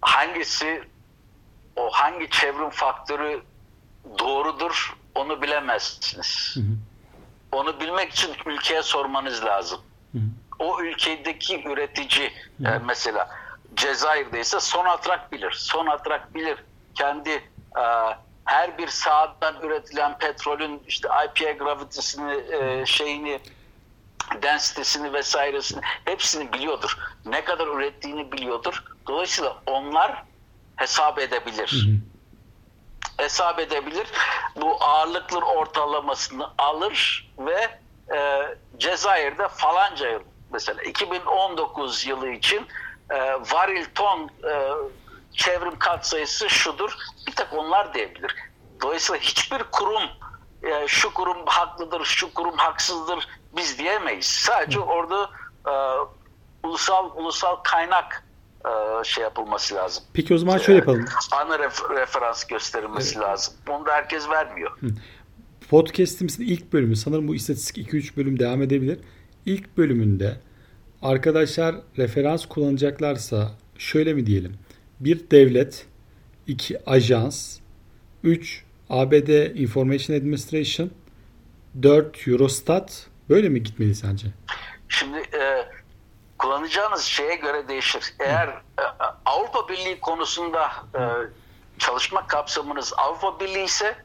Hangisi 0.01 0.83
o 1.75 1.89
hangi 1.91 2.29
çevrim 2.29 2.69
faktörü 2.69 3.41
doğrudur 4.19 4.97
onu 5.15 5.41
bilemezsiniz. 5.41 6.55
Hı 6.55 6.59
hı. 6.59 6.63
Onu 7.51 7.79
bilmek 7.79 8.11
için 8.11 8.35
ülkeye 8.45 8.83
sormanız 8.83 9.45
lazım. 9.45 9.79
Hı 10.11 10.17
hı. 10.17 10.21
O 10.59 10.81
ülkedeki 10.81 11.63
üretici 11.67 12.31
e, 12.65 12.77
mesela 12.85 13.29
Cezayir'deyse 13.75 14.59
Sonatrak 14.59 15.31
bilir. 15.31 15.51
Sonatrak 15.51 16.35
bilir. 16.35 16.63
Kendi 16.95 17.29
e, 17.29 17.83
her 18.45 18.77
bir 18.77 18.87
saatten 18.87 19.55
üretilen 19.61 20.17
petrolün 20.17 20.83
işte 20.87 21.07
IPA 21.07 21.51
gravitasını 21.51 22.33
e, 22.33 22.85
şeyini 22.85 23.39
densitesini 24.41 25.13
vesairesini 25.13 25.81
hepsini 26.05 26.53
biliyordur. 26.53 26.97
Ne 27.25 27.43
kadar 27.43 27.67
ürettiğini 27.67 28.31
biliyordur. 28.31 28.83
Dolayısıyla 29.07 29.57
onlar 29.65 30.23
hesap 30.75 31.19
edebilir. 31.19 31.87
Hesap 33.17 33.59
edebilir. 33.59 34.07
Bu 34.55 34.83
ağırlıklar 34.83 35.41
ortalamasını 35.41 36.49
alır 36.57 37.29
ve 37.39 37.79
e, 38.15 38.47
Cezayir'de 38.77 39.47
falanca 39.47 40.09
yıl 40.09 40.21
mesela 40.51 40.83
2019 40.83 42.05
yılı 42.05 42.29
için 42.29 42.67
e, 43.09 43.33
varil 43.33 43.85
ton 43.95 44.29
e, 44.49 44.71
çevrim 45.33 45.79
katsayısı 45.79 46.49
şudur. 46.49 46.95
Bir 47.27 47.35
tek 47.35 47.53
onlar 47.53 47.93
diyebilir. 47.93 48.35
Dolayısıyla 48.81 49.21
hiçbir 49.21 49.63
kurum 49.71 50.03
e, 50.63 50.87
şu 50.87 51.13
kurum 51.13 51.45
haklıdır, 51.45 52.05
şu 52.05 52.33
kurum 52.33 52.57
haksızdır 52.57 53.27
biz 53.57 53.79
diyemeyiz. 53.79 54.25
Sadece 54.25 54.79
orada 54.79 55.29
e, 55.67 55.73
ulusal 56.67 57.11
ulusal 57.15 57.55
kaynak 57.55 58.23
e, 58.65 59.03
şey 59.03 59.23
yapılması 59.23 59.75
lazım. 59.75 60.03
Peki 60.13 60.33
o 60.33 60.37
zaman 60.37 60.57
şöyle 60.57 60.79
yapalım. 60.79 61.05
Ana 61.31 61.55
ref- 61.55 61.95
referans 62.01 62.43
gösterilmesi 62.43 63.19
lazım. 63.19 63.53
Onu 63.69 63.85
da 63.85 63.91
herkes 63.91 64.29
vermiyor. 64.29 64.79
Podcast'imizin 65.69 66.43
ilk 66.43 66.73
bölümü 66.73 66.95
sanırım 66.95 67.27
bu 67.27 67.35
istatistik 67.35 67.93
2-3 67.93 68.17
bölüm 68.17 68.39
devam 68.39 68.61
edebilir. 68.61 68.99
İlk 69.45 69.77
bölümünde 69.77 70.39
arkadaşlar 71.01 71.75
referans 71.97 72.45
kullanacaklarsa 72.45 73.51
şöyle 73.77 74.13
mi 74.13 74.25
diyelim? 74.25 74.53
Bir 74.99 75.29
devlet, 75.31 75.85
iki 76.47 76.89
ajans, 76.89 77.59
3 78.23 78.63
ABD 78.89 79.55
Information 79.55 80.17
Administration, 80.17 80.91
4 81.83 82.27
Eurostat 82.27 83.07
böyle 83.29 83.49
mi 83.49 83.63
gitmeli 83.63 83.95
sence? 83.95 84.27
Şimdi 84.89 85.17
e, 85.17 85.69
kullanacağınız 86.37 87.03
şeye 87.03 87.35
göre 87.35 87.67
değişir. 87.67 88.13
Eğer 88.19 88.47
e, 88.47 88.83
Avrupa 89.25 89.67
Birliği 89.69 89.99
konusunda 89.99 90.71
e, 90.95 91.01
çalışma 91.79 92.27
kapsamınız 92.27 92.93
Avrupa 92.97 93.39
Birliği 93.39 93.63
ise 93.65 94.03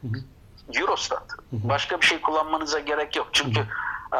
Eurostat. 0.73 1.23
Başka 1.51 2.01
bir 2.01 2.05
şey 2.05 2.21
kullanmanıza 2.21 2.79
gerek 2.79 3.15
yok. 3.15 3.27
Çünkü 3.33 3.59
e, 4.13 4.19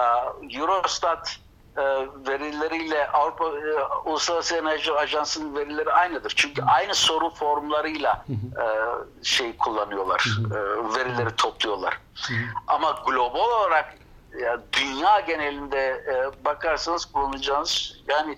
Eurostat 0.57 1.37
e, 1.77 1.81
verileriyle 2.27 3.07
Avrupa 3.07 3.45
e, 3.45 3.83
Uluslararası 4.09 4.55
Enerji 4.55 4.91
Ajansı'nın 4.93 5.55
verileri 5.55 5.91
aynıdır. 5.91 6.33
Çünkü 6.35 6.61
aynı 6.61 6.95
soru 6.95 7.29
formlarıyla 7.29 8.25
e, 8.29 8.65
şey 9.23 9.57
kullanıyorlar. 9.57 10.25
e, 10.51 10.55
verileri 10.99 11.35
topluyorlar. 11.35 11.97
Ama 12.67 13.03
global 13.07 13.49
olarak 13.49 13.93
ya 14.41 14.61
dünya 14.73 15.19
genelinde 15.19 15.79
e, 15.79 16.45
bakarsanız 16.45 17.05
kullanacağınız 17.05 17.97
yani 18.07 18.37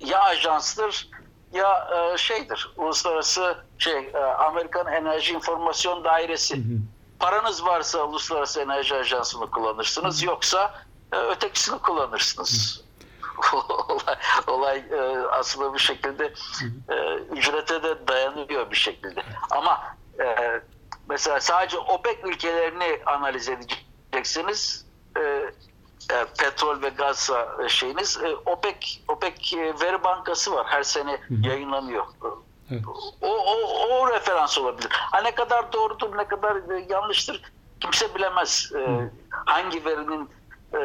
ya 0.00 0.22
ajanstır 0.22 1.08
ya 1.52 1.88
e, 2.14 2.18
şeydir 2.18 2.72
uluslararası 2.76 3.56
şey 3.78 3.98
e, 4.14 4.18
Amerikan 4.18 4.86
Enerji 4.86 5.32
İnformasyon 5.32 6.04
Dairesi. 6.04 6.62
Paranız 7.18 7.64
varsa 7.64 8.04
Uluslararası 8.04 8.60
Enerji 8.60 8.94
Ajansı'nı 8.94 9.50
kullanırsınız 9.50 10.22
yoksa 10.22 10.74
e, 11.12 11.16
ötekisini 11.16 11.78
kullanırsınız. 11.78 12.84
olay 13.88 14.16
olay 14.46 14.78
e, 14.78 15.26
aslında 15.30 15.74
bir 15.74 15.78
şekilde 15.78 16.32
e, 16.88 17.14
ücrete 17.14 17.82
de 17.82 18.08
dayanıyor 18.08 18.70
bir 18.70 18.76
şekilde. 18.76 19.22
Ama 19.50 19.96
e, 20.20 20.60
mesela 21.08 21.40
sadece 21.40 21.78
OPEC 21.78 22.18
ülkelerini 22.24 23.00
analiz 23.06 23.48
edeceksiniz. 23.48 24.86
E, 25.16 25.20
e, 26.10 26.24
petrol 26.38 26.82
ve 26.82 26.88
gazsa 26.88 27.68
şeyiniz 27.68 28.18
e, 28.22 28.36
OPEC 28.46 29.00
OPEC 29.08 29.56
e, 29.56 29.80
veri 29.80 30.04
bankası 30.04 30.52
var. 30.52 30.66
Her 30.66 30.82
sene 30.82 31.20
yayınlanıyor. 31.42 32.06
Evet. 32.70 32.82
O, 33.20 33.28
o, 33.28 33.56
o 33.88 34.08
referans 34.08 34.58
olabilir. 34.58 34.88
Ha 34.90 35.20
ne 35.20 35.34
kadar 35.34 35.72
doğrudur, 35.72 36.16
ne 36.16 36.28
kadar 36.28 36.56
e, 36.56 36.86
yanlıştır 36.88 37.42
kimse 37.80 38.14
bilemez. 38.14 38.72
E, 38.76 39.10
hangi 39.30 39.84
verinin 39.84 40.30
e, 40.74 40.80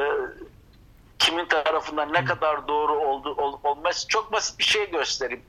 kimin 1.20 1.46
tarafından 1.46 2.14
ne 2.14 2.26
kadar 2.26 2.68
doğru 2.68 2.94
oldu 3.00 3.36
ol, 3.38 3.60
olmaz 3.64 4.06
çok 4.10 4.32
basit 4.32 4.60
bir 4.60 4.64
şey 4.64 4.92
göstereyim. 4.92 5.44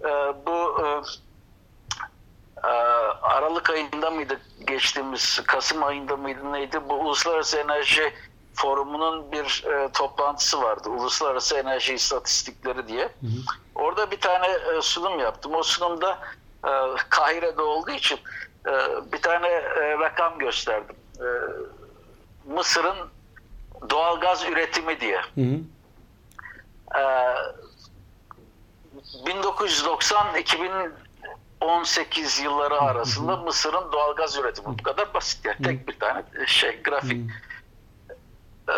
E, 0.00 0.08
bu 0.46 0.84
e, 0.84 0.86
e, 0.86 1.02
Aralık 3.22 3.70
ayında 3.70 4.10
mıydı 4.10 4.40
geçtiğimiz 4.66 5.40
Kasım 5.46 5.82
ayında 5.82 6.16
mıydı 6.16 6.52
neydi 6.52 6.80
bu 6.88 6.94
Uluslararası 6.94 7.58
Enerji 7.58 8.12
Forumu'nun 8.54 9.32
bir 9.32 9.64
e, 9.66 9.92
toplantısı 9.92 10.62
vardı. 10.62 10.88
Uluslararası 10.88 11.56
Enerji 11.56 11.94
İstatistikleri 11.94 12.88
diye. 12.88 13.04
Hı 13.04 13.26
hı. 13.26 13.40
Orada 13.74 14.10
bir 14.10 14.20
tane 14.20 14.46
e, 14.46 14.82
sunum 14.82 15.18
yaptım. 15.18 15.54
O 15.54 15.62
sunumda 15.62 16.18
e, 16.64 16.70
Kahire'de 17.08 17.62
olduğu 17.62 17.90
için 17.90 18.18
e, 18.66 18.72
bir 19.12 19.22
tane 19.22 19.48
e, 19.48 19.98
rakam 19.98 20.38
gösterdim. 20.38 20.96
E, 21.18 21.26
Mısır'ın 22.52 22.96
doğalgaz 23.90 24.44
üretimi 24.44 25.00
diye. 25.00 25.20
Hı 25.34 25.40
hı. 25.40 25.58
E, 27.00 27.02
1990-2018 31.62 32.42
yılları 32.42 32.80
arasında 32.80 33.36
Mısır'ın 33.36 33.92
doğalgaz 33.92 34.36
üretimi. 34.36 34.66
Bu 34.78 34.82
kadar 34.82 35.14
basit. 35.14 35.44
Yani 35.44 35.62
tek 35.62 35.88
bir 35.88 35.98
tane 35.98 36.24
şey 36.46 36.82
grafik. 36.82 37.30
Ee, 38.68 38.72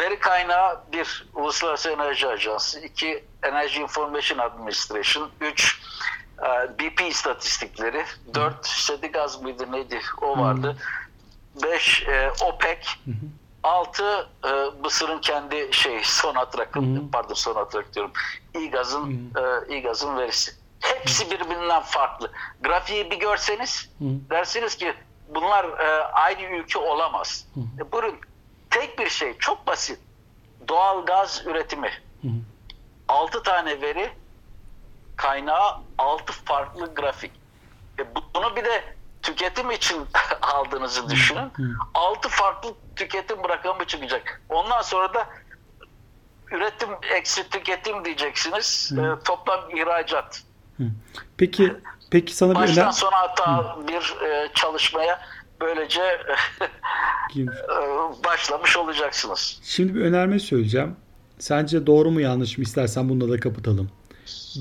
veri 0.00 0.18
kaynağı 0.18 0.80
bir 0.92 1.26
Uluslararası 1.34 1.90
Enerji 1.90 2.28
Ajansı, 2.28 2.80
iki 2.80 3.24
Energy 3.42 3.80
Information 3.80 4.38
Administration, 4.38 5.30
üç 5.40 5.82
e, 6.38 6.78
BP 6.78 7.00
istatistikleri, 7.00 8.04
dört 8.34 8.66
Sedigaz 8.66 9.42
mıydı 9.42 9.72
neydi? 9.72 10.00
O 10.22 10.38
vardı, 10.38 10.76
beş 11.62 12.02
e, 12.02 12.30
OPEC, 12.44 12.88
altı 13.62 14.28
e, 14.44 14.50
Mısır'ın 14.82 15.18
kendi 15.18 15.68
şey 15.70 16.00
Sonat 16.04 16.58
rakım, 16.58 17.10
pardon 17.10 17.34
Sonat 17.34 17.74
rakım 17.74 17.92
diyorum, 17.94 18.12
İGAZ'ın 18.54 19.32
İGAZ'ın 19.68 20.16
verisi. 20.16 20.65
Hepsi 20.94 21.30
birbirinden 21.30 21.82
farklı. 21.82 22.32
Grafiği 22.60 23.10
bir 23.10 23.18
görseniz 23.18 23.90
dersiniz 24.00 24.76
ki 24.76 24.94
bunlar 25.28 25.66
aynı 26.12 26.42
ülke 26.42 26.78
olamaz. 26.78 27.46
E, 27.78 27.92
buyurun 27.92 28.20
tek 28.70 28.98
bir 28.98 29.08
şey 29.10 29.38
çok 29.38 29.66
basit. 29.66 29.98
Doğal 30.68 31.06
gaz 31.06 31.42
üretimi. 31.46 31.90
Hı 32.22 32.28
hı. 32.28 32.32
6 33.08 33.42
tane 33.42 33.80
veri 33.80 34.12
kaynağı 35.16 35.76
6 35.98 36.32
farklı 36.32 36.94
grafik. 36.94 37.32
E 37.98 38.02
bunu 38.34 38.56
bir 38.56 38.64
de 38.64 38.94
tüketim 39.22 39.70
için 39.70 40.06
aldığınızı 40.42 41.08
düşünün. 41.10 41.50
Hı 41.56 41.62
hı. 41.62 41.68
6 41.94 42.28
farklı 42.28 42.74
tüketim 42.96 43.48
rakamı 43.48 43.84
çıkacak. 43.84 44.42
Ondan 44.48 44.82
sonra 44.82 45.14
da 45.14 45.26
üretim 46.50 46.90
eksi 47.02 47.50
tüketim 47.50 48.04
diyeceksiniz. 48.04 48.92
E, 48.92 49.24
toplam 49.24 49.76
ihracat. 49.76 50.42
Peki 51.36 51.72
peki 52.10 52.36
sana 52.36 52.54
Baştan 52.54 52.76
bir 52.76 52.80
önem... 52.80 52.92
sona 52.92 53.16
hatta 53.16 53.76
Hı. 53.76 53.88
bir 53.88 54.26
e, 54.26 54.48
çalışmaya 54.54 55.20
böylece 55.60 56.02
e, 57.36 57.46
başlamış 58.24 58.76
olacaksınız. 58.76 59.60
Şimdi 59.62 59.94
bir 59.94 60.00
önerme 60.00 60.38
söyleyeceğim. 60.38 60.96
Sence 61.38 61.86
doğru 61.86 62.10
mu 62.10 62.20
yanlış 62.20 62.58
mı 62.58 62.64
istersen 62.64 63.08
bununla 63.08 63.32
da 63.32 63.40
kapatalım. 63.40 63.90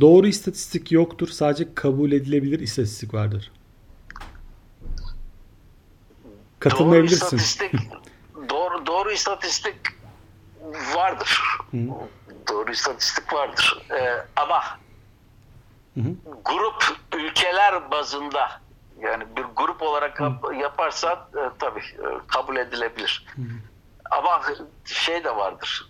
Doğru 0.02 0.28
istatistik 0.28 0.92
yoktur. 0.92 1.28
Sadece 1.28 1.74
kabul 1.76 2.12
edilebilir 2.12 2.60
istatistik 2.60 3.14
vardır. 3.14 3.52
Katılmayabilirsin. 6.60 7.26
Doğru 7.26 7.42
istatistik, 7.42 7.72
doğru, 8.50 8.86
doğru 8.86 9.12
istatistik 9.12 9.76
vardır. 10.96 11.42
Hı. 11.72 11.78
Doğru 12.50 12.72
istatistik 12.72 13.34
vardır. 13.34 13.86
Ee, 13.92 14.26
ama 14.36 14.62
Hı 15.96 16.02
hı. 16.02 16.16
grup 16.46 16.98
ülkeler 17.16 17.92
bazında 17.92 18.62
yani 19.00 19.24
bir 19.38 19.46
grup 19.56 19.82
olarak 19.82 20.20
Hı. 20.20 20.54
yaparsan 20.62 21.14
e, 21.14 21.50
tabii 21.60 21.80
e, 21.80 22.08
kabul 22.28 22.56
edilebilir. 22.56 23.26
Hı. 23.36 23.42
Ama 24.12 24.42
şey 24.86 25.24
de 25.24 25.36
vardır. 25.36 25.90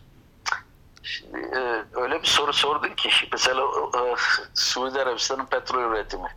Şimdi, 1.04 1.38
e, 1.38 1.84
öyle 1.94 2.22
bir 2.22 2.28
soru 2.28 2.54
sordun 2.54 2.90
ki 2.90 3.10
mesela 3.32 3.62
e, 3.98 4.16
Suudi 4.54 5.02
Arabistan'ın 5.02 5.46
petrol 5.46 5.92
üretimi. 5.92 6.30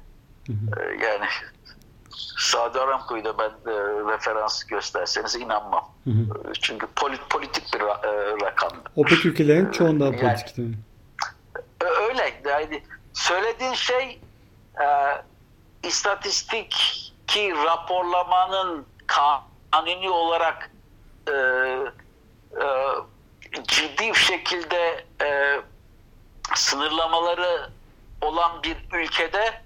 Hı 0.46 0.52
hı. 0.52 0.80
E, 0.80 1.04
yani 1.06 1.26
Saudi 2.38 2.80
Aramco'yu 2.80 3.24
da 3.24 3.38
ben 3.38 3.50
e, 3.72 3.74
referans 4.12 4.64
gösterseniz 4.64 5.34
inanmam. 5.34 5.94
Hı 6.04 6.10
hı. 6.10 6.50
E, 6.50 6.52
çünkü 6.60 6.86
polit, 6.86 7.30
politik 7.30 7.74
bir 7.74 7.80
e, 7.80 8.46
rakam. 8.46 8.72
OPEC 8.96 9.26
ülkelerin 9.28 9.70
çoğunda 9.70 10.04
yani, 10.04 10.20
politik 10.20 10.56
değil 10.56 10.68
mi? 10.68 10.78
Öyle. 11.80 12.40
Yani 12.48 12.82
söylediğin 13.18 13.74
şey 13.74 14.20
e, 14.80 14.86
istatistik 15.82 16.72
ki 17.26 17.54
raporlamanın 17.64 18.86
kanuni 19.06 20.10
olarak 20.10 20.70
e, 21.28 21.32
e, 21.32 22.66
ciddi 23.62 24.08
bir 24.08 24.14
şekilde 24.14 25.04
e, 25.22 25.60
sınırlamaları 26.54 27.70
olan 28.20 28.62
bir 28.62 28.76
ülkede 28.92 29.62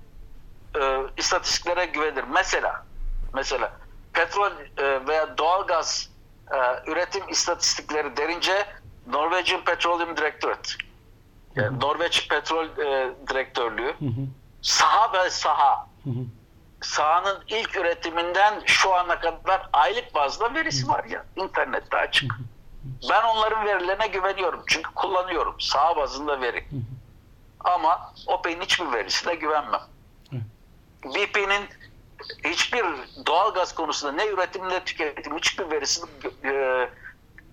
e, 0.80 1.00
istatistiklere 1.16 1.86
güvenir. 1.86 2.24
Mesela 2.24 2.86
mesela 3.34 3.72
petrol 4.12 4.52
e, 4.78 5.06
veya 5.06 5.38
doğalgaz 5.38 6.10
e, 6.52 6.90
üretim 6.90 7.28
istatistikleri 7.28 8.16
derince 8.16 8.66
Norwegian 9.06 9.64
Petroleum 9.64 10.16
Directorate 10.16 10.91
yani 11.56 11.80
Norveç 11.80 12.28
Petrol 12.28 12.64
e, 12.64 13.14
Direktörlüğü 13.28 13.94
hı 13.98 14.04
hı. 14.04 14.26
saha 14.62 15.12
ve 15.12 15.30
saha 15.30 15.86
hı 16.04 16.10
hı. 16.10 16.24
sahanın 16.80 17.44
ilk 17.48 17.76
üretiminden 17.76 18.62
şu 18.66 18.94
ana 18.94 19.20
kadar 19.20 19.68
aylık 19.72 20.14
bazda 20.14 20.54
verisi 20.54 20.88
var 20.88 21.04
ya 21.04 21.24
internette 21.36 21.96
açık. 21.96 22.32
Hı 22.32 22.36
hı. 22.36 22.42
Ben 23.10 23.22
onların 23.22 23.66
verilerine 23.66 24.06
güveniyorum. 24.06 24.62
Çünkü 24.66 24.90
kullanıyorum. 24.94 25.60
Sağ 25.60 25.96
bazında 25.96 26.40
veri. 26.40 26.64
Ama 27.60 28.12
OPEC'in 28.26 28.60
hiçbir 28.60 28.92
verisine 28.92 29.34
güvenmem. 29.34 29.80
BP'nin 31.04 31.68
hiçbir 32.44 32.84
doğal 33.26 33.54
gaz 33.54 33.74
konusunda 33.74 34.12
ne 34.12 34.26
üretim 34.26 34.68
ne 34.68 34.84
tüketim 34.84 35.36
hiçbir 35.36 35.70
verisini 35.70 36.10
e, 36.44 36.88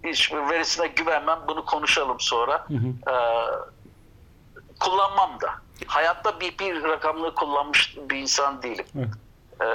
hiçbir 0.03 0.37
verisine 0.37 0.87
güvenmem. 0.87 1.39
Bunu 1.47 1.65
konuşalım 1.65 2.19
sonra. 2.19 2.65
Hı 2.67 2.73
hı. 2.73 2.87
E, 2.87 3.15
kullanmam 4.79 5.41
da. 5.41 5.49
Hayatta 5.87 6.41
BP 6.41 6.61
rakamını 6.83 7.35
kullanmış 7.35 7.97
bir 8.09 8.17
insan 8.17 8.63
değilim. 8.63 8.85
Hı. 8.93 9.01
E, 9.65 9.67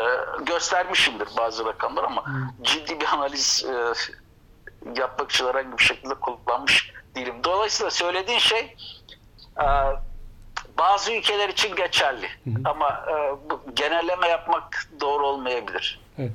göstermişimdir 0.44 1.28
bazı 1.38 1.64
rakamlar 1.64 2.04
ama 2.04 2.26
hı. 2.26 2.32
ciddi 2.62 3.00
bir 3.00 3.06
analiz 3.06 3.66
e, 3.68 3.92
yapmak 5.00 5.30
için 5.30 5.46
herhangi 5.46 5.78
bir 5.78 5.84
şekilde 5.84 6.14
kullanmış 6.14 6.92
değilim. 7.14 7.34
Dolayısıyla 7.44 7.90
söylediğin 7.90 8.38
şey 8.38 8.76
e, 9.60 9.66
bazı 10.78 11.12
ülkeler 11.12 11.48
için 11.48 11.76
geçerli. 11.76 12.26
Hı 12.44 12.50
hı. 12.50 12.54
Ama 12.64 13.04
e, 13.08 13.14
bu, 13.50 13.60
genelleme 13.76 14.28
yapmak 14.28 14.88
doğru 15.00 15.26
olmayabilir. 15.26 16.00
Evet. 16.18 16.32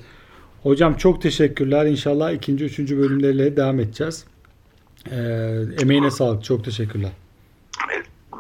Hocam 0.64 0.98
çok 0.98 1.22
teşekkürler. 1.22 1.86
İnşallah 1.86 2.32
ikinci, 2.32 2.66
üçüncü 2.66 2.98
bölümlerle 2.98 3.58
devam 3.58 3.80
edeceğiz. 3.80 4.26
Ee, 5.12 5.16
emeğine 5.82 6.12
sağlık. 6.12 6.44
Çok 6.44 6.66
teşekkürler. 6.66 7.12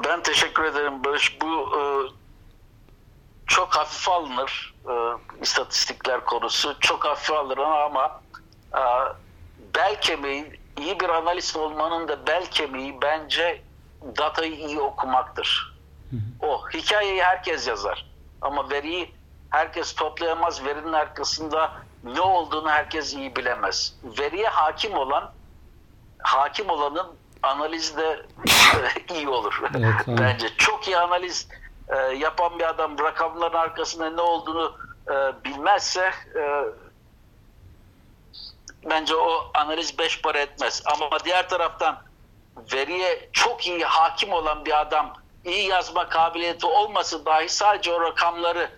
Ben 0.10 0.24
teşekkür 0.24 0.63
ederim 0.63 1.04
Barış. 1.04 1.41
Bu 1.41 1.69
e, 1.78 1.82
çok 3.48 3.76
hafif 3.76 4.10
alınır 4.10 4.76
e, 4.89 4.93
istatistikler 5.41 6.26
konusu. 6.26 6.80
Çok 6.80 7.06
hafif 7.06 7.32
alınır 7.32 7.58
ama 7.58 8.22
e, 8.74 8.82
bel 9.76 10.02
kemiği, 10.02 10.60
iyi 10.78 11.00
bir 11.00 11.10
analist 11.10 11.56
olmanın 11.56 12.08
da 12.08 12.28
bel 12.28 12.45
kemiği 12.45 13.02
bence 13.02 13.62
datayı 14.17 14.56
iyi 14.56 14.80
okumaktır. 14.80 15.76
O 16.41 16.69
hikayeyi 16.69 17.24
herkes 17.24 17.67
yazar 17.67 18.06
ama 18.41 18.69
veriyi 18.69 19.15
herkes 19.50 19.95
toplayamaz. 19.95 20.65
Verinin 20.65 20.94
arkasında 20.94 21.71
ne 22.04 22.21
olduğunu 22.21 22.69
herkes 22.69 23.13
iyi 23.13 23.36
bilemez. 23.36 23.96
Veriye 24.04 24.48
hakim 24.48 24.94
olan 24.94 25.31
hakim 26.19 26.69
olanın 26.69 27.19
analizde 27.44 28.25
iyi 29.13 29.29
olur. 29.29 29.62
Evet, 29.77 29.94
Bence 30.08 30.48
çok 30.58 30.87
iyi 30.87 30.98
analiz 30.98 31.48
e, 31.90 31.96
yapan 31.96 32.60
bir 32.60 32.69
adam 32.69 33.00
rakamların 33.00 33.58
arkasında 33.58 34.10
ne 34.10 34.21
olduğunu 34.21 34.77
e, 35.08 35.44
bilmezse 35.46 36.12
e, 36.35 36.63
bence 38.90 39.15
o 39.15 39.52
analiz 39.54 40.00
beş 40.00 40.21
para 40.21 40.40
etmez. 40.40 40.83
Ama 40.85 41.19
diğer 41.25 41.50
taraftan 41.50 42.02
veriye 42.73 43.29
çok 43.33 43.67
iyi 43.67 43.83
hakim 43.83 44.33
olan 44.33 44.65
bir 44.65 44.81
adam 44.81 45.13
iyi 45.46 45.67
yazma 45.67 46.10
kabiliyeti 46.10 46.65
olması 46.65 47.25
dahi 47.25 47.50
sadece 47.50 47.94
o 47.94 48.02
rakamları 48.02 48.69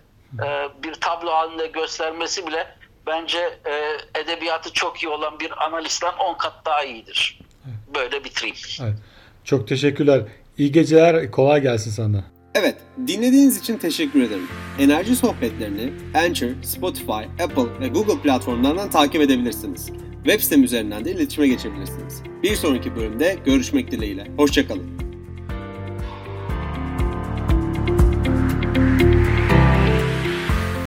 e, 0.44 0.68
bir 0.82 0.94
tablo 0.94 1.32
halinde 1.32 1.66
göstermesi 1.66 2.46
bile 2.46 2.76
bence 3.06 3.58
e, 3.66 3.96
edebiyatı 4.20 4.72
çok 4.72 5.02
iyi 5.02 5.08
olan 5.08 5.40
bir 5.40 5.64
analistten 5.64 6.12
10 6.12 6.34
kat 6.34 6.54
daha 6.64 6.84
iyidir. 6.84 7.38
Böyle 7.94 8.24
bitireyim. 8.24 8.56
Evet. 8.82 8.94
Çok 9.44 9.68
teşekkürler. 9.68 10.22
İyi 10.58 10.72
geceler. 10.72 11.30
Kolay 11.30 11.62
gelsin 11.62 11.90
sana. 11.90 12.24
Evet, 12.54 12.76
dinlediğiniz 13.06 13.58
için 13.58 13.78
teşekkür 13.78 14.22
ederim. 14.22 14.48
Enerji 14.78 15.16
sohbetlerini 15.16 15.92
Anchor, 16.14 16.48
Spotify, 16.62 17.42
Apple 17.42 17.80
ve 17.80 17.88
Google 17.88 18.22
platformlarından 18.22 18.90
takip 18.90 19.20
edebilirsiniz. 19.22 19.90
Web 20.24 20.40
sitem 20.40 20.64
üzerinden 20.64 21.04
de 21.04 21.12
iletişime 21.12 21.48
geçebilirsiniz. 21.48 22.22
Bir 22.42 22.56
sonraki 22.56 22.96
bölümde 22.96 23.38
görüşmek 23.44 23.90
dileğiyle. 23.90 24.26
Hoşçakalın. 24.36 25.01